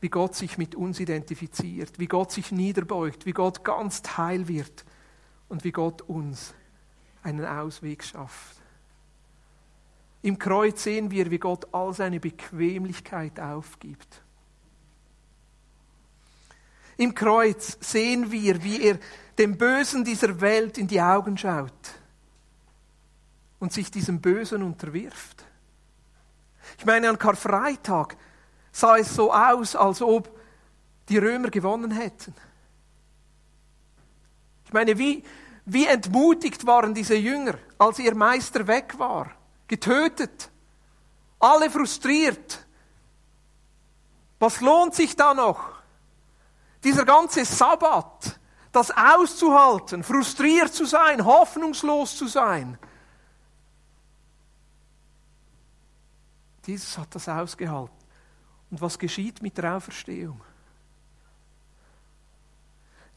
Wie 0.00 0.08
Gott 0.08 0.34
sich 0.34 0.58
mit 0.58 0.74
uns 0.74 1.00
identifiziert, 1.00 1.98
wie 1.98 2.06
Gott 2.06 2.32
sich 2.32 2.52
niederbeugt, 2.52 3.24
wie 3.24 3.32
Gott 3.32 3.64
ganz 3.64 4.02
teil 4.02 4.48
wird 4.48 4.84
und 5.48 5.64
wie 5.64 5.72
Gott 5.72 6.02
uns 6.02 6.54
einen 7.22 7.44
Ausweg 7.44 8.04
schafft. 8.04 8.56
Im 10.22 10.38
Kreuz 10.38 10.82
sehen 10.82 11.10
wir, 11.10 11.30
wie 11.30 11.38
Gott 11.38 11.72
all 11.72 11.92
seine 11.94 12.20
Bequemlichkeit 12.20 13.38
aufgibt. 13.38 14.22
Im 16.96 17.14
Kreuz 17.14 17.76
sehen 17.80 18.30
wir, 18.30 18.62
wie 18.62 18.82
er 18.82 18.98
dem 19.38 19.56
Bösen 19.58 20.04
dieser 20.04 20.40
Welt 20.40 20.78
in 20.78 20.86
die 20.86 21.00
Augen 21.00 21.36
schaut 21.36 21.72
und 23.58 23.72
sich 23.72 23.90
diesem 23.90 24.20
Bösen 24.20 24.62
unterwirft. 24.62 25.44
Ich 26.78 26.86
meine, 26.86 27.08
an 27.08 27.18
Karfreitag 27.18 28.16
sah 28.72 28.96
es 28.96 29.14
so 29.14 29.32
aus, 29.32 29.76
als 29.76 30.02
ob 30.02 30.30
die 31.08 31.18
Römer 31.18 31.50
gewonnen 31.50 31.90
hätten. 31.90 32.34
Ich 34.64 34.72
meine, 34.72 34.98
wie, 34.98 35.22
wie 35.64 35.86
entmutigt 35.86 36.66
waren 36.66 36.92
diese 36.92 37.14
Jünger, 37.14 37.54
als 37.78 37.98
ihr 37.98 38.14
Meister 38.14 38.66
weg 38.66 38.94
war, 38.98 39.30
getötet, 39.68 40.50
alle 41.38 41.70
frustriert. 41.70 42.66
Was 44.38 44.60
lohnt 44.60 44.94
sich 44.94 45.14
da 45.14 45.34
noch? 45.34 45.75
Dieser 46.86 47.04
ganze 47.04 47.44
Sabbat, 47.44 48.38
das 48.70 48.92
auszuhalten, 48.92 50.04
frustriert 50.04 50.72
zu 50.72 50.84
sein, 50.84 51.24
hoffnungslos 51.24 52.16
zu 52.16 52.28
sein. 52.28 52.78
Jesus 56.64 56.96
hat 56.96 57.12
das 57.12 57.28
ausgehalten. 57.28 57.96
Und 58.70 58.80
was 58.80 59.00
geschieht 59.00 59.42
mit 59.42 59.58
der 59.58 59.76
Auferstehung? 59.76 60.40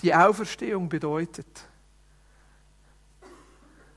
Die 0.02 0.16
Auferstehung 0.16 0.90
bedeutet, 0.90 1.68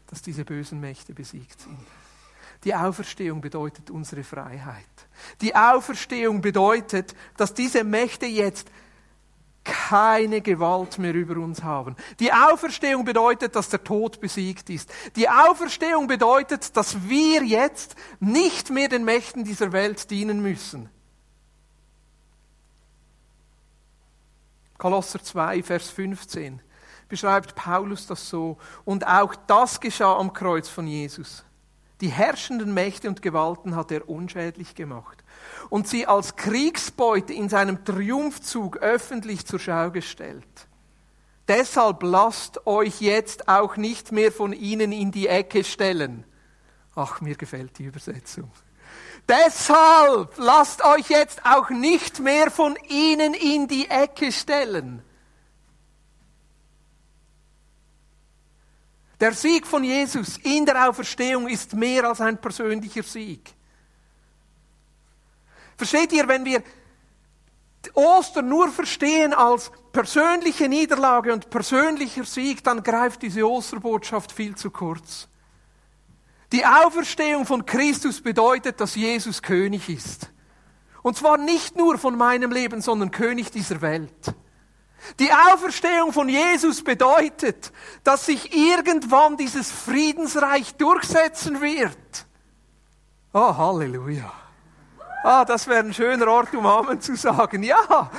dass 0.08 0.20
diese 0.20 0.44
bösen 0.44 0.80
Mächte 0.80 1.14
besiegt 1.14 1.62
sind. 1.62 1.78
Die 2.64 2.74
Auferstehung 2.74 3.40
bedeutet 3.40 3.88
unsere 3.88 4.22
Freiheit. 4.22 4.84
Die 5.40 5.56
Auferstehung 5.56 6.42
bedeutet, 6.42 7.16
dass 7.38 7.54
diese 7.54 7.84
Mächte 7.84 8.26
jetzt 8.26 8.70
keine 9.64 10.40
Gewalt 10.40 10.98
mehr 10.98 11.14
über 11.14 11.36
uns 11.36 11.62
haben. 11.62 11.96
Die 12.18 12.32
Auferstehung 12.32 13.04
bedeutet, 13.04 13.54
dass 13.54 13.68
der 13.68 13.84
Tod 13.84 14.20
besiegt 14.20 14.70
ist. 14.70 14.90
Die 15.16 15.28
Auferstehung 15.28 16.06
bedeutet, 16.06 16.76
dass 16.76 17.08
wir 17.08 17.44
jetzt 17.44 17.94
nicht 18.18 18.70
mehr 18.70 18.88
den 18.88 19.04
Mächten 19.04 19.44
dieser 19.44 19.72
Welt 19.72 20.10
dienen 20.10 20.42
müssen. 20.42 20.88
Kolosser 24.78 25.22
2, 25.22 25.62
Vers 25.62 25.90
15 25.90 26.60
beschreibt 27.08 27.54
Paulus 27.54 28.06
das 28.06 28.28
so. 28.28 28.56
Und 28.84 29.06
auch 29.06 29.34
das 29.46 29.78
geschah 29.78 30.16
am 30.16 30.32
Kreuz 30.32 30.68
von 30.68 30.86
Jesus. 30.86 31.44
Die 32.02 32.10
herrschenden 32.10 32.74
Mächte 32.74 33.08
und 33.08 33.22
Gewalten 33.22 33.76
hat 33.76 33.92
er 33.92 34.08
unschädlich 34.08 34.74
gemacht 34.74 35.22
und 35.70 35.86
sie 35.86 36.08
als 36.08 36.34
Kriegsbeute 36.34 37.32
in 37.32 37.48
seinem 37.48 37.84
Triumphzug 37.84 38.78
öffentlich 38.78 39.46
zur 39.46 39.60
Schau 39.60 39.92
gestellt. 39.92 40.44
Deshalb 41.46 42.02
lasst 42.02 42.66
euch 42.66 43.00
jetzt 43.00 43.46
auch 43.46 43.76
nicht 43.76 44.10
mehr 44.10 44.32
von 44.32 44.52
ihnen 44.52 44.90
in 44.90 45.12
die 45.12 45.28
Ecke 45.28 45.62
stellen. 45.62 46.24
Ach, 46.96 47.20
mir 47.20 47.36
gefällt 47.36 47.78
die 47.78 47.84
Übersetzung. 47.84 48.50
Deshalb 49.28 50.34
lasst 50.38 50.84
euch 50.84 51.08
jetzt 51.08 51.46
auch 51.46 51.70
nicht 51.70 52.18
mehr 52.18 52.50
von 52.50 52.76
ihnen 52.88 53.32
in 53.32 53.68
die 53.68 53.88
Ecke 53.88 54.32
stellen. 54.32 55.04
Der 59.22 59.34
Sieg 59.34 59.68
von 59.68 59.84
Jesus 59.84 60.36
in 60.38 60.66
der 60.66 60.88
Auferstehung 60.88 61.46
ist 61.48 61.74
mehr 61.74 62.08
als 62.08 62.20
ein 62.20 62.40
persönlicher 62.40 63.04
Sieg. 63.04 63.54
Versteht 65.76 66.12
ihr, 66.12 66.26
wenn 66.26 66.44
wir 66.44 66.60
Ostern 67.94 68.48
nur 68.48 68.68
verstehen 68.72 69.32
als 69.32 69.70
persönliche 69.92 70.68
Niederlage 70.68 71.32
und 71.32 71.50
persönlicher 71.50 72.24
Sieg, 72.24 72.64
dann 72.64 72.82
greift 72.82 73.22
diese 73.22 73.48
Osterbotschaft 73.48 74.32
viel 74.32 74.56
zu 74.56 74.72
kurz. 74.72 75.28
Die 76.50 76.66
Auferstehung 76.66 77.46
von 77.46 77.64
Christus 77.64 78.20
bedeutet, 78.20 78.80
dass 78.80 78.96
Jesus 78.96 79.40
König 79.40 79.88
ist. 79.88 80.32
Und 81.02 81.16
zwar 81.16 81.38
nicht 81.38 81.76
nur 81.76 81.96
von 81.96 82.18
meinem 82.18 82.50
Leben, 82.50 82.82
sondern 82.82 83.12
König 83.12 83.52
dieser 83.52 83.82
Welt. 83.82 84.34
Die 85.18 85.32
Auferstehung 85.32 86.12
von 86.12 86.28
Jesus 86.28 86.82
bedeutet, 86.82 87.72
dass 88.04 88.26
sich 88.26 88.56
irgendwann 88.56 89.36
dieses 89.36 89.70
Friedensreich 89.70 90.74
durchsetzen 90.76 91.60
wird. 91.60 92.26
Oh, 93.32 93.56
Halleluja. 93.56 94.32
Ah, 95.24 95.44
das 95.44 95.66
wäre 95.68 95.84
ein 95.84 95.94
schöner 95.94 96.26
Ort, 96.28 96.54
um 96.54 96.66
Amen 96.66 97.00
zu 97.00 97.16
sagen. 97.16 97.62
Ja. 97.62 98.10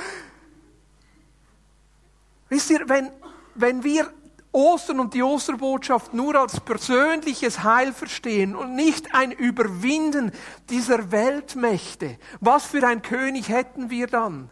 Wisst 2.48 2.70
ihr, 2.70 2.88
wenn, 2.88 3.10
wenn 3.54 3.84
wir 3.84 4.10
Ostern 4.52 5.00
und 5.00 5.14
die 5.14 5.22
Osterbotschaft 5.22 6.14
nur 6.14 6.36
als 6.36 6.60
persönliches 6.60 7.64
Heil 7.64 7.92
verstehen 7.92 8.54
und 8.54 8.74
nicht 8.74 9.14
ein 9.14 9.32
Überwinden 9.32 10.32
dieser 10.70 11.10
Weltmächte, 11.10 12.18
was 12.40 12.64
für 12.64 12.86
ein 12.86 13.02
König 13.02 13.48
hätten 13.48 13.90
wir 13.90 14.06
dann? 14.06 14.50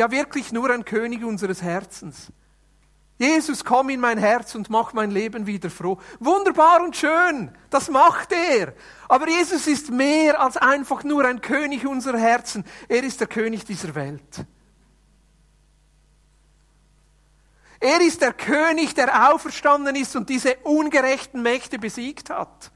Ja, 0.00 0.10
wirklich 0.10 0.50
nur 0.50 0.70
ein 0.70 0.86
König 0.86 1.22
unseres 1.22 1.60
Herzens. 1.60 2.32
Jesus, 3.18 3.66
komm 3.66 3.90
in 3.90 4.00
mein 4.00 4.16
Herz 4.16 4.54
und 4.54 4.70
mach 4.70 4.94
mein 4.94 5.10
Leben 5.10 5.46
wieder 5.46 5.68
froh. 5.68 6.00
Wunderbar 6.18 6.82
und 6.82 6.96
schön, 6.96 7.50
das 7.68 7.90
macht 7.90 8.32
er. 8.32 8.72
Aber 9.10 9.28
Jesus 9.28 9.66
ist 9.66 9.90
mehr 9.90 10.40
als 10.40 10.56
einfach 10.56 11.04
nur 11.04 11.26
ein 11.26 11.42
König 11.42 11.86
unserer 11.86 12.16
Herzen. 12.16 12.64
Er 12.88 13.04
ist 13.04 13.20
der 13.20 13.26
König 13.26 13.66
dieser 13.66 13.94
Welt. 13.94 14.46
Er 17.78 18.00
ist 18.00 18.22
der 18.22 18.32
König, 18.32 18.94
der 18.94 19.34
auferstanden 19.34 19.96
ist 19.96 20.16
und 20.16 20.30
diese 20.30 20.56
ungerechten 20.64 21.42
Mächte 21.42 21.78
besiegt 21.78 22.30
hat. 22.30 22.72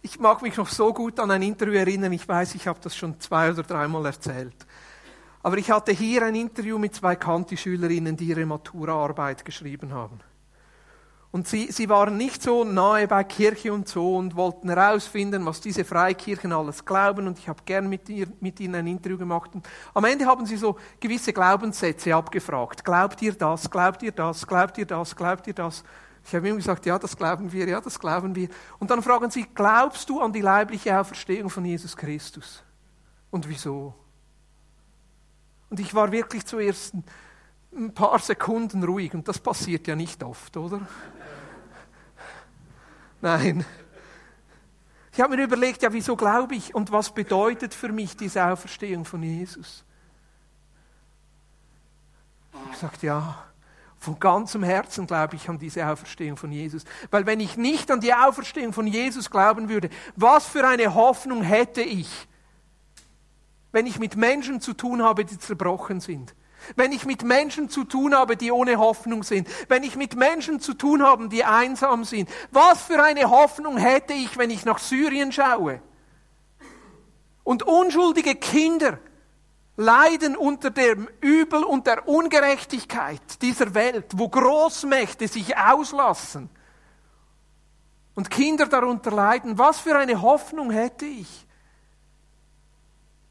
Ich 0.00 0.20
mag 0.20 0.42
mich 0.42 0.56
noch 0.56 0.68
so 0.68 0.92
gut 0.92 1.18
an 1.18 1.30
ein 1.30 1.42
Interview 1.42 1.74
erinnern. 1.74 2.12
Ich 2.12 2.28
weiß, 2.28 2.54
ich 2.54 2.68
habe 2.68 2.78
das 2.82 2.96
schon 2.96 3.18
zwei 3.20 3.50
oder 3.50 3.62
dreimal 3.62 4.06
erzählt. 4.06 4.66
Aber 5.42 5.56
ich 5.56 5.70
hatte 5.70 5.92
hier 5.92 6.22
ein 6.22 6.34
Interview 6.34 6.78
mit 6.78 6.94
zwei 6.94 7.16
Kanti-Schülerinnen, 7.16 8.16
die 8.16 8.26
ihre 8.26 8.46
Maturaarbeit 8.46 9.44
geschrieben 9.44 9.92
haben. 9.92 10.20
Und 11.30 11.46
sie, 11.46 11.70
sie 11.70 11.88
waren 11.90 12.16
nicht 12.16 12.42
so 12.42 12.64
nahe 12.64 13.06
bei 13.06 13.22
Kirche 13.22 13.72
und 13.72 13.86
so 13.86 14.16
und 14.16 14.34
wollten 14.34 14.70
herausfinden, 14.70 15.44
was 15.44 15.60
diese 15.60 15.84
Freikirchen 15.84 16.52
alles 16.52 16.84
glauben. 16.84 17.26
Und 17.26 17.38
ich 17.38 17.48
habe 17.48 17.62
gern 17.66 17.88
mit, 17.88 18.08
ihr, 18.08 18.28
mit 18.40 18.58
ihnen 18.60 18.76
ein 18.76 18.86
Interview 18.86 19.18
gemacht. 19.18 19.50
Und 19.54 19.68
am 19.92 20.04
Ende 20.04 20.24
haben 20.24 20.46
sie 20.46 20.56
so 20.56 20.76
gewisse 20.98 21.34
Glaubenssätze 21.34 22.14
abgefragt. 22.14 22.82
Glaubt 22.82 23.20
ihr 23.20 23.34
das? 23.34 23.70
Glaubt 23.70 24.02
ihr 24.02 24.12
das? 24.12 24.46
Glaubt 24.46 24.78
ihr 24.78 24.86
das? 24.86 25.14
Glaubt 25.14 25.46
ihr 25.46 25.54
das? 25.54 25.84
Ich 26.28 26.34
habe 26.34 26.46
ihm 26.46 26.56
gesagt, 26.56 26.84
ja, 26.84 26.98
das 26.98 27.16
glauben 27.16 27.50
wir, 27.52 27.66
ja, 27.66 27.80
das 27.80 27.98
glauben 27.98 28.34
wir. 28.34 28.50
Und 28.78 28.90
dann 28.90 29.02
fragen 29.02 29.30
sie, 29.30 29.46
glaubst 29.54 30.10
du 30.10 30.20
an 30.20 30.30
die 30.30 30.42
leibliche 30.42 31.00
Auferstehung 31.00 31.48
von 31.48 31.64
Jesus 31.64 31.96
Christus? 31.96 32.62
Und 33.30 33.48
wieso? 33.48 33.94
Und 35.70 35.80
ich 35.80 35.94
war 35.94 36.12
wirklich 36.12 36.44
zuerst 36.44 36.92
ein 37.74 37.94
paar 37.94 38.18
Sekunden 38.18 38.84
ruhig 38.84 39.14
und 39.14 39.26
das 39.26 39.38
passiert 39.38 39.86
ja 39.86 39.96
nicht 39.96 40.22
oft, 40.22 40.54
oder? 40.58 40.86
Nein. 43.22 43.64
Ich 45.14 45.22
habe 45.22 45.34
mir 45.34 45.44
überlegt, 45.44 45.82
ja, 45.82 45.90
wieso 45.94 46.14
glaube 46.14 46.56
ich 46.56 46.74
und 46.74 46.92
was 46.92 47.14
bedeutet 47.14 47.72
für 47.72 47.90
mich 47.90 48.18
diese 48.18 48.44
Auferstehung 48.44 49.06
von 49.06 49.22
Jesus? 49.22 49.82
Ich 52.70 52.76
sagte, 52.76 53.06
ja, 53.06 53.46
von 53.98 54.18
ganzem 54.20 54.62
Herzen 54.62 55.06
glaube 55.06 55.36
ich 55.36 55.48
an 55.48 55.58
diese 55.58 55.86
Auferstehung 55.86 56.36
von 56.36 56.52
Jesus. 56.52 56.84
Weil 57.10 57.26
wenn 57.26 57.40
ich 57.40 57.56
nicht 57.56 57.90
an 57.90 58.00
die 58.00 58.14
Auferstehung 58.14 58.72
von 58.72 58.86
Jesus 58.86 59.30
glauben 59.30 59.68
würde, 59.68 59.90
was 60.14 60.46
für 60.46 60.66
eine 60.66 60.94
Hoffnung 60.94 61.42
hätte 61.42 61.82
ich, 61.82 62.08
wenn 63.72 63.86
ich 63.86 63.98
mit 63.98 64.16
Menschen 64.16 64.60
zu 64.60 64.72
tun 64.72 65.02
habe, 65.02 65.24
die 65.24 65.38
zerbrochen 65.38 66.00
sind. 66.00 66.34
Wenn 66.74 66.92
ich 66.92 67.06
mit 67.06 67.22
Menschen 67.22 67.68
zu 67.68 67.84
tun 67.84 68.14
habe, 68.14 68.36
die 68.36 68.50
ohne 68.50 68.78
Hoffnung 68.78 69.22
sind. 69.22 69.48
Wenn 69.68 69.82
ich 69.82 69.96
mit 69.96 70.16
Menschen 70.16 70.60
zu 70.60 70.74
tun 70.74 71.02
habe, 71.02 71.28
die 71.28 71.44
einsam 71.44 72.04
sind. 72.04 72.28
Was 72.50 72.82
für 72.82 73.02
eine 73.02 73.30
Hoffnung 73.30 73.76
hätte 73.76 74.12
ich, 74.12 74.38
wenn 74.38 74.50
ich 74.50 74.64
nach 74.64 74.78
Syrien 74.78 75.32
schaue? 75.32 75.80
Und 77.44 77.62
unschuldige 77.62 78.34
Kinder 78.34 78.98
leiden 79.78 80.36
unter 80.36 80.70
dem 80.70 81.08
Übel 81.20 81.62
und 81.62 81.86
der 81.86 82.08
Ungerechtigkeit 82.08 83.40
dieser 83.40 83.74
Welt, 83.74 84.06
wo 84.16 84.28
Großmächte 84.28 85.28
sich 85.28 85.56
auslassen 85.56 86.50
und 88.16 88.28
Kinder 88.28 88.66
darunter 88.66 89.12
leiden. 89.12 89.56
Was 89.56 89.78
für 89.78 89.96
eine 89.96 90.20
Hoffnung 90.20 90.72
hätte 90.72 91.06
ich? 91.06 91.46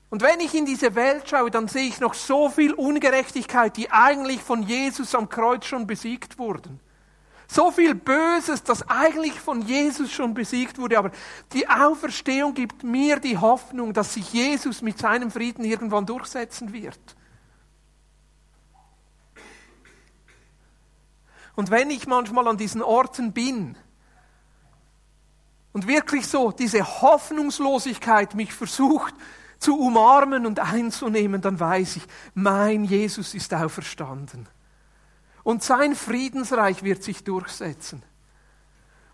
Und 0.09 0.21
wenn 0.21 0.39
ich 0.39 0.55
in 0.55 0.65
diese 0.65 0.95
Welt 0.95 1.27
schaue, 1.27 1.51
dann 1.51 1.67
sehe 1.67 1.89
ich 1.89 1.99
noch 1.99 2.13
so 2.13 2.47
viel 2.47 2.73
Ungerechtigkeit, 2.73 3.75
die 3.75 3.91
eigentlich 3.91 4.41
von 4.41 4.63
Jesus 4.63 5.13
am 5.15 5.27
Kreuz 5.27 5.65
schon 5.65 5.85
besiegt 5.85 6.39
wurden. 6.39 6.79
So 7.47 7.71
viel 7.71 7.95
Böses, 7.95 8.63
das 8.63 8.87
eigentlich 8.89 9.39
von 9.39 9.61
Jesus 9.61 10.11
schon 10.11 10.33
besiegt 10.33 10.77
wurde. 10.77 10.97
Aber 10.97 11.11
die 11.53 11.67
Auferstehung 11.67 12.53
gibt 12.53 12.83
mir 12.83 13.19
die 13.19 13.37
Hoffnung, 13.37 13.93
dass 13.93 14.13
sich 14.13 14.33
Jesus 14.33 14.81
mit 14.81 14.97
seinem 14.97 15.31
Frieden 15.31 15.63
irgendwann 15.63 16.05
durchsetzen 16.05 16.73
wird. 16.73 16.99
Und 21.55 21.71
wenn 21.71 21.89
ich 21.89 22.05
manchmal 22.05 22.47
an 22.47 22.57
diesen 22.57 22.83
Orten 22.83 23.31
bin 23.31 23.75
und 25.73 25.87
wirklich 25.87 26.27
so 26.27 26.51
diese 26.51 27.01
Hoffnungslosigkeit 27.01 28.35
mich 28.35 28.53
versucht 28.53 29.15
zu 29.57 29.79
umarmen 29.79 30.45
und 30.45 30.59
einzunehmen, 30.59 31.41
dann 31.41 31.59
weiß 31.59 31.95
ich, 31.95 32.03
mein 32.35 32.83
Jesus 32.83 33.33
ist 33.33 33.53
auferstanden. 33.53 34.47
Und 35.47 35.63
sein 35.63 35.95
Friedensreich 35.95 36.83
wird 36.83 37.03
sich 37.03 37.23
durchsetzen. 37.23 38.03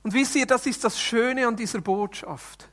Und 0.02 0.16
wisst 0.16 0.34
ihr, 0.36 0.48
das 0.48 0.66
ist 0.66 0.84
das 0.84 1.00
Schöne 1.00 1.48
an 1.48 1.56
dieser 1.56 1.80
Botschaft. 1.80 2.70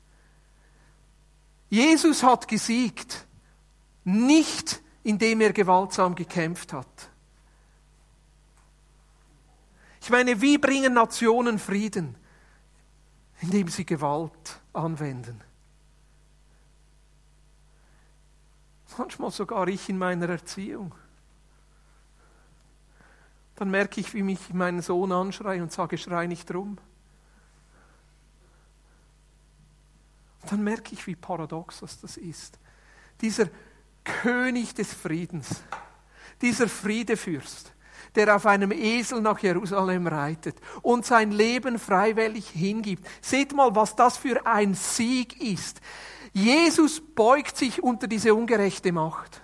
Jesus 1.68 2.22
hat 2.22 2.48
gesiegt, 2.48 3.26
nicht 4.02 4.80
indem 5.02 5.42
er 5.42 5.52
gewaltsam 5.52 6.14
gekämpft 6.14 6.72
hat. 6.72 7.10
Ich 10.00 10.08
meine, 10.08 10.40
wie 10.40 10.56
bringen 10.56 10.94
Nationen 10.94 11.58
Frieden? 11.58 12.16
Indem 13.42 13.68
sie 13.68 13.84
Gewalt 13.84 14.58
anwenden. 14.72 15.38
Manchmal 18.96 19.30
sogar 19.30 19.68
ich 19.68 19.90
in 19.90 19.98
meiner 19.98 20.30
Erziehung. 20.30 20.94
Dann 23.60 23.70
merke 23.70 24.00
ich, 24.00 24.14
wie 24.14 24.22
mich 24.22 24.54
mein 24.54 24.80
Sohn 24.80 25.12
anschreit 25.12 25.60
und 25.60 25.70
sage, 25.70 25.98
schrei 25.98 26.26
nicht 26.26 26.50
rum. 26.54 26.78
Dann 30.48 30.64
merke 30.64 30.94
ich, 30.94 31.06
wie 31.06 31.14
paradox 31.14 31.80
das 32.00 32.16
ist. 32.16 32.58
Dieser 33.20 33.48
König 34.02 34.74
des 34.74 34.94
Friedens, 34.94 35.62
dieser 36.40 36.70
Friedefürst, 36.70 37.74
der 38.14 38.34
auf 38.34 38.46
einem 38.46 38.72
Esel 38.72 39.20
nach 39.20 39.40
Jerusalem 39.40 40.06
reitet 40.06 40.56
und 40.80 41.04
sein 41.04 41.30
Leben 41.30 41.78
freiwillig 41.78 42.48
hingibt. 42.48 43.06
Seht 43.20 43.52
mal, 43.52 43.74
was 43.74 43.94
das 43.94 44.16
für 44.16 44.46
ein 44.46 44.72
Sieg 44.72 45.38
ist. 45.38 45.82
Jesus 46.32 47.02
beugt 47.14 47.58
sich 47.58 47.82
unter 47.82 48.06
diese 48.06 48.34
ungerechte 48.34 48.90
Macht. 48.90 49.42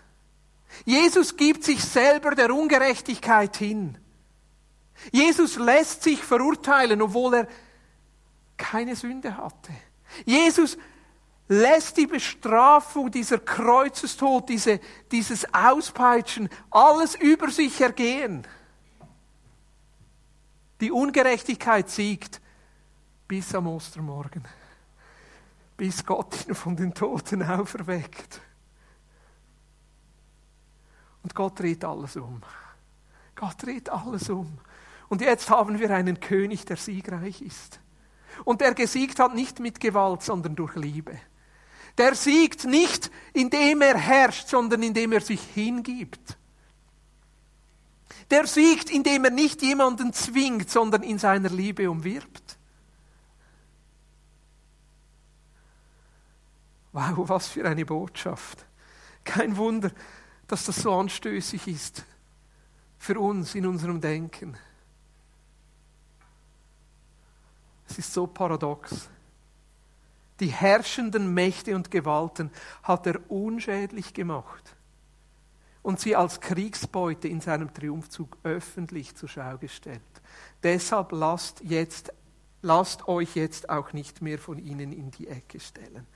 Jesus 0.87 1.37
gibt 1.37 1.65
sich 1.65 1.85
selber 1.85 2.35
der 2.35 2.51
Ungerechtigkeit 2.55 3.55
hin. 3.59 3.99
Jesus 5.13 5.57
lässt 5.57 6.03
sich 6.03 6.23
verurteilen, 6.23 7.03
obwohl 7.03 7.35
er 7.35 7.49
keine 8.57 8.97
Sünde 8.97 9.37
hatte. 9.37 9.73
Jesus 10.25 10.79
lässt 11.49 11.97
die 11.97 12.07
Bestrafung, 12.07 13.11
dieser 13.11 13.39
Kreuzestod, 13.39 14.49
diese, 14.49 14.81
dieses 15.13 15.53
Auspeitschen, 15.53 16.49
alles 16.71 17.15
über 17.15 17.51
sich 17.51 17.81
ergehen. 17.81 18.47
Die 20.81 20.91
Ungerechtigkeit 20.91 21.89
siegt 21.89 22.41
bis 23.29 23.55
am 23.55 23.67
Ostermorgen 23.67 24.45
bis 25.77 26.05
Gott 26.05 26.47
ihn 26.49 26.55
von 26.55 26.77
den 26.77 26.95
Toten 26.95 27.43
auferweckt. 27.43 28.41
Und 31.23 31.35
Gott 31.35 31.59
dreht 31.59 31.85
alles 31.85 32.17
um. 32.17 32.41
Gott 33.35 33.63
dreht 33.63 33.91
alles 33.91 34.31
um. 34.31 34.59
Und 35.09 35.21
jetzt 35.21 35.51
haben 35.51 35.79
wir 35.79 35.91
einen 35.91 36.21
König, 36.21 36.67
der 36.67 36.77
siegreich 36.77 37.41
ist. 37.43 37.81
Und 38.45 38.61
der 38.61 38.75
gesiegt 38.75 39.19
hat 39.19 39.35
nicht 39.35 39.61
mit 39.61 39.81
Gewalt, 39.81 40.23
sondern 40.23 40.57
durch 40.57 40.75
Liebe. 40.77 41.19
Der 41.99 42.15
siegt 42.15 42.65
nicht, 42.65 43.11
indem 43.33 43.81
er 43.81 43.97
herrscht, 43.97 44.49
sondern 44.49 44.83
indem 44.83 45.13
er 45.13 45.21
sich 45.21 45.41
hingibt. 45.41 46.37
Der 48.31 48.47
siegt, 48.47 48.91
indem 48.91 49.25
er 49.25 49.31
nicht 49.31 49.63
jemanden 49.63 50.13
zwingt, 50.13 50.69
sondern 50.69 51.03
in 51.03 51.19
seiner 51.19 51.49
Liebe 51.49 51.91
umwirbt. 51.91 52.59
Wow, 56.93 57.29
was 57.29 57.49
für 57.49 57.67
eine 57.67 57.85
Botschaft. 57.87 58.65
Kein 59.25 59.57
Wunder, 59.57 59.91
dass 60.49 60.65
das 60.65 60.77
so 60.77 60.93
anstößig 60.95 61.67
ist 61.69 62.05
für 62.99 63.21
uns 63.21 63.55
in 63.55 63.67
unserem 63.67 64.01
Denken. 64.01 64.57
Es 67.89 67.99
ist 67.99 68.13
so 68.13 68.27
paradox. 68.27 69.09
Die 70.41 70.49
herrschenden 70.49 71.33
Mächte 71.33 71.75
und 71.75 71.91
Gewalten 71.91 72.51
hat 72.83 73.07
er 73.07 73.31
unschädlich 73.31 74.13
gemacht 74.13 74.77
und 75.87 76.01
sie 76.01 76.17
als 76.17 76.41
Kriegsbeute 76.41 77.29
in 77.29 77.41
seinem 77.41 77.73
Triumphzug 77.73 78.37
öffentlich 78.43 79.15
zur 79.15 79.29
Schau 79.29 79.57
gestellt. 79.57 80.03
Deshalb 80.63 81.13
lasst, 81.13 81.61
jetzt, 81.61 82.13
lasst 82.61 83.07
euch 83.07 83.37
jetzt 83.37 83.71
auch 83.71 83.93
nicht 83.93 84.21
mehr 84.21 84.39
von 84.39 84.59
ihnen 84.59 84.93
in 84.93 85.13
die 85.13 85.29
Ecke 85.29 85.61
stellen. 85.61 86.07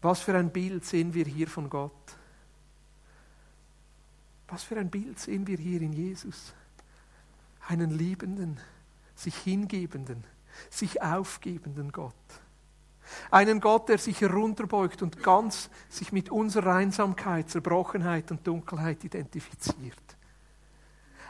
Was 0.00 0.20
für 0.20 0.34
ein 0.34 0.50
Bild 0.50 0.84
sehen 0.84 1.12
wir 1.12 1.26
hier 1.26 1.48
von 1.48 1.68
Gott? 1.68 1.92
Was 4.48 4.62
für 4.62 4.78
ein 4.78 4.90
Bild 4.90 5.18
sehen 5.18 5.46
wir 5.46 5.58
hier 5.58 5.82
in 5.82 5.92
Jesus? 5.92 6.54
Einen 7.68 7.90
liebenden, 7.90 8.58
sich 9.14 9.36
hingebenden, 9.36 10.24
sich 10.70 11.02
aufgebenden 11.02 11.92
Gott. 11.92 12.14
Einen 13.30 13.60
Gott, 13.60 13.88
der 13.88 13.98
sich 13.98 14.20
herunterbeugt 14.20 15.02
und 15.02 15.22
ganz 15.22 15.70
sich 15.88 16.12
mit 16.12 16.30
unserer 16.30 16.74
Einsamkeit, 16.74 17.48
Zerbrochenheit 17.48 18.30
und 18.30 18.46
Dunkelheit 18.46 19.02
identifiziert. 19.02 19.96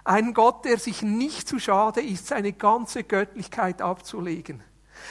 Ein 0.05 0.35
Gott, 0.35 0.65
der 0.65 0.79
sich 0.79 1.03
nicht 1.03 1.47
zu 1.47 1.59
schade 1.59 2.01
ist, 2.01 2.29
seine 2.29 2.53
ganze 2.53 3.05
Göttlichkeit 3.05 3.83
abzulegen 3.83 4.63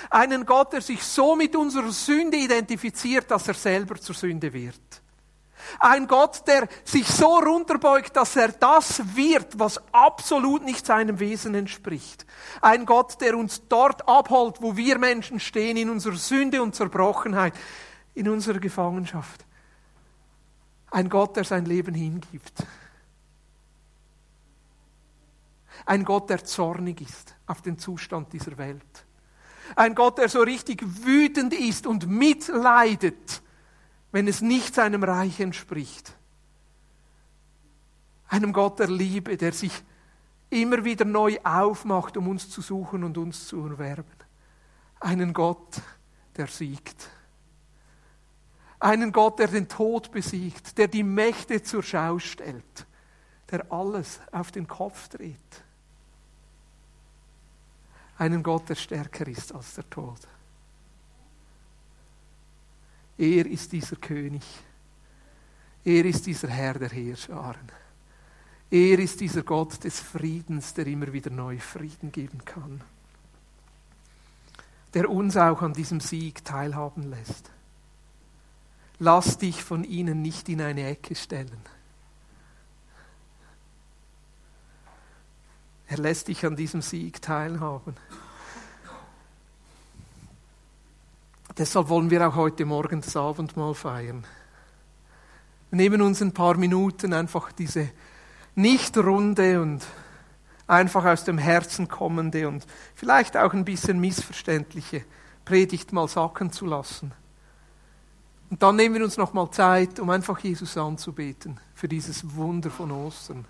einen 0.09 0.45
Gott, 0.45 0.74
der 0.74 0.82
sich 0.82 1.03
so 1.03 1.36
mit 1.36 1.55
unserer 1.55 1.91
Sünde 1.91 2.38
identifiziert, 2.38 3.30
dass 3.32 3.47
er 3.47 3.53
selber 3.53 3.95
zur 3.95 4.15
Sünde 4.15 4.51
wird. 4.51 5.01
Ein 5.80 6.07
Gott, 6.07 6.47
der 6.47 6.68
sich 6.84 7.07
so 7.07 7.39
runterbeugt, 7.39 8.15
dass 8.15 8.36
er 8.36 8.49
das 8.49 9.15
wird, 9.15 9.59
was 9.59 9.82
absolut 9.91 10.63
nicht 10.63 10.86
seinem 10.86 11.20
Wesen 11.20 11.55
entspricht. 11.55 12.26
Ein 12.61 12.86
Gott, 12.86 13.20
der 13.22 13.38
uns 13.38 13.68
dort 13.68 14.07
abholt, 14.07 14.61
wo 14.61 14.76
wir 14.78 14.97
Menschen 14.97 15.39
stehen, 15.39 15.78
in 15.78 15.89
unserer 15.89 16.15
Sünde 16.15 16.61
und 16.61 16.76
Zerbrochenheit, 16.76 17.53
in 18.13 18.30
unserer 18.30 18.59
Gefangenschaft. 18.59 19.45
Ein 20.91 21.09
Gott, 21.09 21.36
der 21.36 21.43
sein 21.43 21.65
Leben 21.65 21.93
hingibt. 21.93 22.65
Ein 25.86 26.03
Gott, 26.03 26.30
der 26.30 26.43
zornig 26.43 27.01
ist 27.01 27.36
auf 27.45 27.61
den 27.61 27.78
Zustand 27.78 28.34
dieser 28.34 28.57
Welt. 28.57 29.05
Ein 29.76 29.95
Gott, 29.95 30.18
der 30.18 30.30
so 30.30 30.41
richtig 30.41 30.82
wütend 31.05 31.53
ist 31.53 31.88
und 31.88 32.07
mitleidet, 32.07 33.41
wenn 34.12 34.28
es 34.28 34.41
nicht 34.41 34.76
seinem 34.76 35.03
Reich 35.03 35.39
entspricht. 35.39 36.14
Einem 38.28 38.53
Gott 38.53 38.80
der 38.80 38.89
Liebe, 38.89 39.38
der 39.38 39.53
sich 39.53 39.84
immer 40.49 40.84
wieder 40.84 41.05
neu 41.05 41.38
aufmacht, 41.43 42.18
um 42.18 42.28
uns 42.28 42.49
zu 42.49 42.62
suchen 42.62 43.03
und 43.03 43.18
uns 43.18 43.47
zu 43.47 43.66
erwerben. 43.66 44.05
Einen 44.99 45.34
Gott, 45.34 45.82
der 46.36 46.47
siegt. 46.47 47.10
Einen 48.80 49.12
Gott, 49.12 49.39
der 49.39 49.47
den 49.47 49.68
Tod 49.68 50.12
besiegt, 50.12 50.78
der 50.78 50.88
die 50.88 51.03
Mächte 51.03 51.64
zur 51.64 51.84
Schau 51.84 52.20
stellt, 52.20 52.86
der 53.51 53.72
alles 53.72 54.20
auf 54.32 54.51
den 54.51 54.68
Kopf 54.68 55.08
dreht 55.10 55.64
einen 58.18 58.43
Gott, 58.43 58.70
der 58.70 58.76
stärker 58.76 59.28
ist 59.28 59.53
als 59.53 59.76
der 59.76 59.89
Tod. 59.89 60.20
Er 63.18 63.45
ist 63.45 63.72
dieser 63.72 63.95
König. 63.95 64.43
Er 65.84 66.05
ist 66.05 66.26
dieser 66.26 66.49
Herr 66.49 66.76
der 66.76 66.89
Heerscharen. 66.89 67.72
Er 68.70 68.99
ist 68.99 69.22
dieser 69.22 69.43
Gott 69.43 69.84
des 69.84 69.99
Friedens, 69.99 70.74
der 70.74 70.88
immer 70.88 71.13
wieder 71.13 71.30
neu 71.30 71.57
Frieden 71.57 72.11
geben 72.11 72.43
kann. 72.43 72.82
Der 74.93 75.09
uns 75.09 75.38
auch 75.38 75.61
an 75.61 75.74
diesem 75.74 75.99
Sieg 75.99 76.43
teilhaben 76.43 77.03
lässt. 77.03 77.49
Lass 78.99 79.38
dich 79.38 79.63
von 79.63 79.84
ihnen 79.84 80.22
nicht 80.22 80.49
in 80.49 80.61
eine 80.61 80.88
Ecke 80.88 81.15
stellen. 81.15 81.61
Er 85.88 85.97
lässt 85.97 86.28
dich 86.28 86.45
an 86.45 86.55
diesem 86.55 86.82
Sieg 86.82 87.22
teilhaben. 87.22 87.95
Deshalb 91.58 91.89
wollen 91.89 92.12
wir 92.12 92.28
auch 92.28 92.36
heute 92.36 92.66
Morgen 92.66 93.01
das 93.01 93.16
Abendmahl 93.16 93.74
feiern. 93.74 94.28
Wir 95.72 95.78
nehmen 95.78 96.03
uns 96.03 96.22
ein 96.22 96.32
paar 96.32 96.55
Minuten 96.55 97.14
einfach 97.14 97.51
diese 97.51 97.89
nicht 98.53 98.95
runde 98.95 99.60
und 99.60 99.84
einfach 100.68 101.05
aus 101.05 101.24
dem 101.24 101.39
Herzen 101.39 101.88
kommende 101.88 102.47
und 102.47 102.68
vielleicht 102.93 103.36
auch 103.36 103.53
ein 103.53 103.66
bisschen 103.66 103.99
missverständliche 103.99 105.03
Predigt 105.45 105.93
mal 105.93 106.08
sacken 106.08 106.51
zu 106.51 106.68
lassen. 106.68 107.12
Und 108.51 108.62
dann 108.62 108.76
nehmen 108.76 108.95
wir 108.95 109.03
uns 109.03 109.18
noch 109.18 109.34
mal 109.34 109.49
Zeit, 109.49 109.99
um 109.99 110.12
einfach 110.12 110.38
Jesus 110.39 110.78
anzubeten 110.78 111.60
für 111.74 111.88
dieses 111.88 112.36
Wunder 112.36 112.70
von 112.70 112.91
Ostern. 112.91 113.45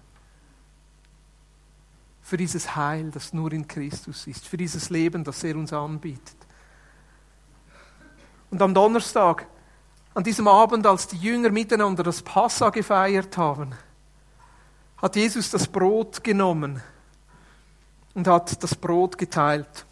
Für 2.21 2.37
dieses 2.37 2.75
Heil, 2.75 3.11
das 3.11 3.33
nur 3.33 3.51
in 3.51 3.67
Christus 3.67 4.27
ist, 4.27 4.47
für 4.47 4.57
dieses 4.57 4.89
Leben, 4.89 5.25
das 5.25 5.43
er 5.43 5.57
uns 5.57 5.73
anbietet. 5.73 6.46
Und 8.49 8.61
am 8.61 8.73
Donnerstag, 8.73 9.47
an 10.13 10.23
diesem 10.23 10.47
Abend, 10.47 10.85
als 10.85 11.07
die 11.07 11.17
Jünger 11.17 11.49
miteinander 11.49 12.03
das 12.03 12.21
Passa 12.21 12.69
gefeiert 12.69 13.37
haben, 13.37 13.73
hat 14.97 15.15
Jesus 15.15 15.51
das 15.51 15.67
Brot 15.67 16.23
genommen 16.23 16.81
und 18.13 18.27
hat 18.27 18.63
das 18.63 18.73
Brot 18.73 19.17
geteilt. 19.17 19.85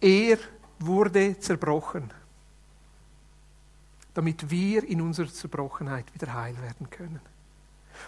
Er 0.00 0.38
wurde 0.78 1.38
zerbrochen, 1.38 2.12
damit 4.14 4.50
wir 4.50 4.84
in 4.84 5.00
unserer 5.00 5.32
Zerbrochenheit 5.32 6.12
wieder 6.14 6.34
heil 6.34 6.60
werden 6.60 6.90
können. 6.90 7.20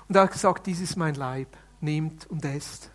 Und 0.08 0.16
er 0.16 0.22
hat 0.22 0.32
gesagt, 0.32 0.66
dies 0.66 0.80
ist 0.80 0.96
mein 0.96 1.14
Leib, 1.14 1.48
nehmt 1.80 2.26
und 2.26 2.44
esst. 2.44 2.90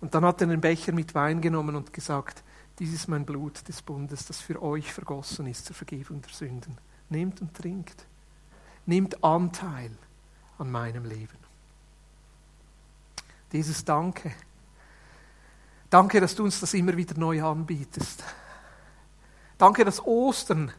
Und 0.00 0.14
dann 0.14 0.24
hat 0.24 0.40
er 0.40 0.46
den 0.46 0.60
Becher 0.60 0.92
mit 0.92 1.14
Wein 1.14 1.40
genommen 1.40 1.76
und 1.76 1.92
gesagt, 1.92 2.42
dies 2.78 2.94
ist 2.94 3.08
mein 3.08 3.26
Blut 3.26 3.68
des 3.68 3.82
Bundes, 3.82 4.26
das 4.26 4.40
für 4.40 4.62
euch 4.62 4.92
vergossen 4.92 5.46
ist 5.46 5.66
zur 5.66 5.76
Vergebung 5.76 6.22
der 6.22 6.30
Sünden. 6.30 6.78
Nehmt 7.10 7.40
und 7.42 7.54
trinkt. 7.54 8.06
Nehmt 8.86 9.22
Anteil 9.22 9.90
an 10.58 10.70
meinem 10.70 11.04
Leben. 11.04 11.36
Dieses 13.52 13.84
Danke. 13.84 14.32
Danke, 15.90 16.20
dass 16.20 16.34
du 16.34 16.44
uns 16.44 16.60
das 16.60 16.72
immer 16.72 16.96
wieder 16.96 17.18
neu 17.18 17.42
anbietest. 17.42 18.24
Danke, 19.58 19.84
dass 19.84 20.04
Ostern 20.06 20.72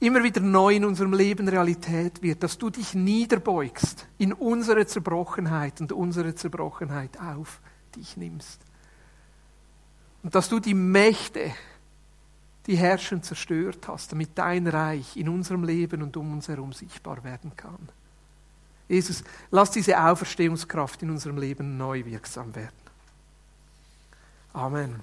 immer 0.00 0.22
wieder 0.22 0.40
neu 0.40 0.76
in 0.76 0.84
unserem 0.84 1.12
Leben 1.12 1.48
Realität 1.48 2.20
wird, 2.20 2.42
dass 2.42 2.58
du 2.58 2.68
dich 2.68 2.94
niederbeugst 2.94 4.06
in 4.18 4.32
unsere 4.32 4.86
Zerbrochenheit 4.86 5.80
und 5.80 5.92
unsere 5.92 6.34
Zerbrochenheit 6.34 7.18
auf 7.18 7.60
dich 7.98 8.16
nimmst. 8.16 8.60
Und 10.22 10.34
dass 10.34 10.48
du 10.48 10.60
die 10.60 10.74
Mächte 10.74 11.52
die 12.68 12.76
herrschen, 12.76 13.22
zerstört 13.22 13.88
hast, 13.88 14.12
damit 14.12 14.30
dein 14.34 14.66
Reich 14.66 15.16
in 15.16 15.30
unserem 15.30 15.64
Leben 15.64 16.02
und 16.02 16.16
um 16.18 16.34
uns 16.34 16.48
herum 16.48 16.74
sichtbar 16.74 17.24
werden 17.24 17.56
kann. 17.56 17.88
Jesus, 18.88 19.24
lass 19.50 19.70
diese 19.70 19.98
Auferstehungskraft 19.98 21.02
in 21.02 21.10
unserem 21.10 21.38
Leben 21.38 21.78
neu 21.78 22.04
wirksam 22.04 22.54
werden. 22.54 22.76
Amen. 24.52 25.00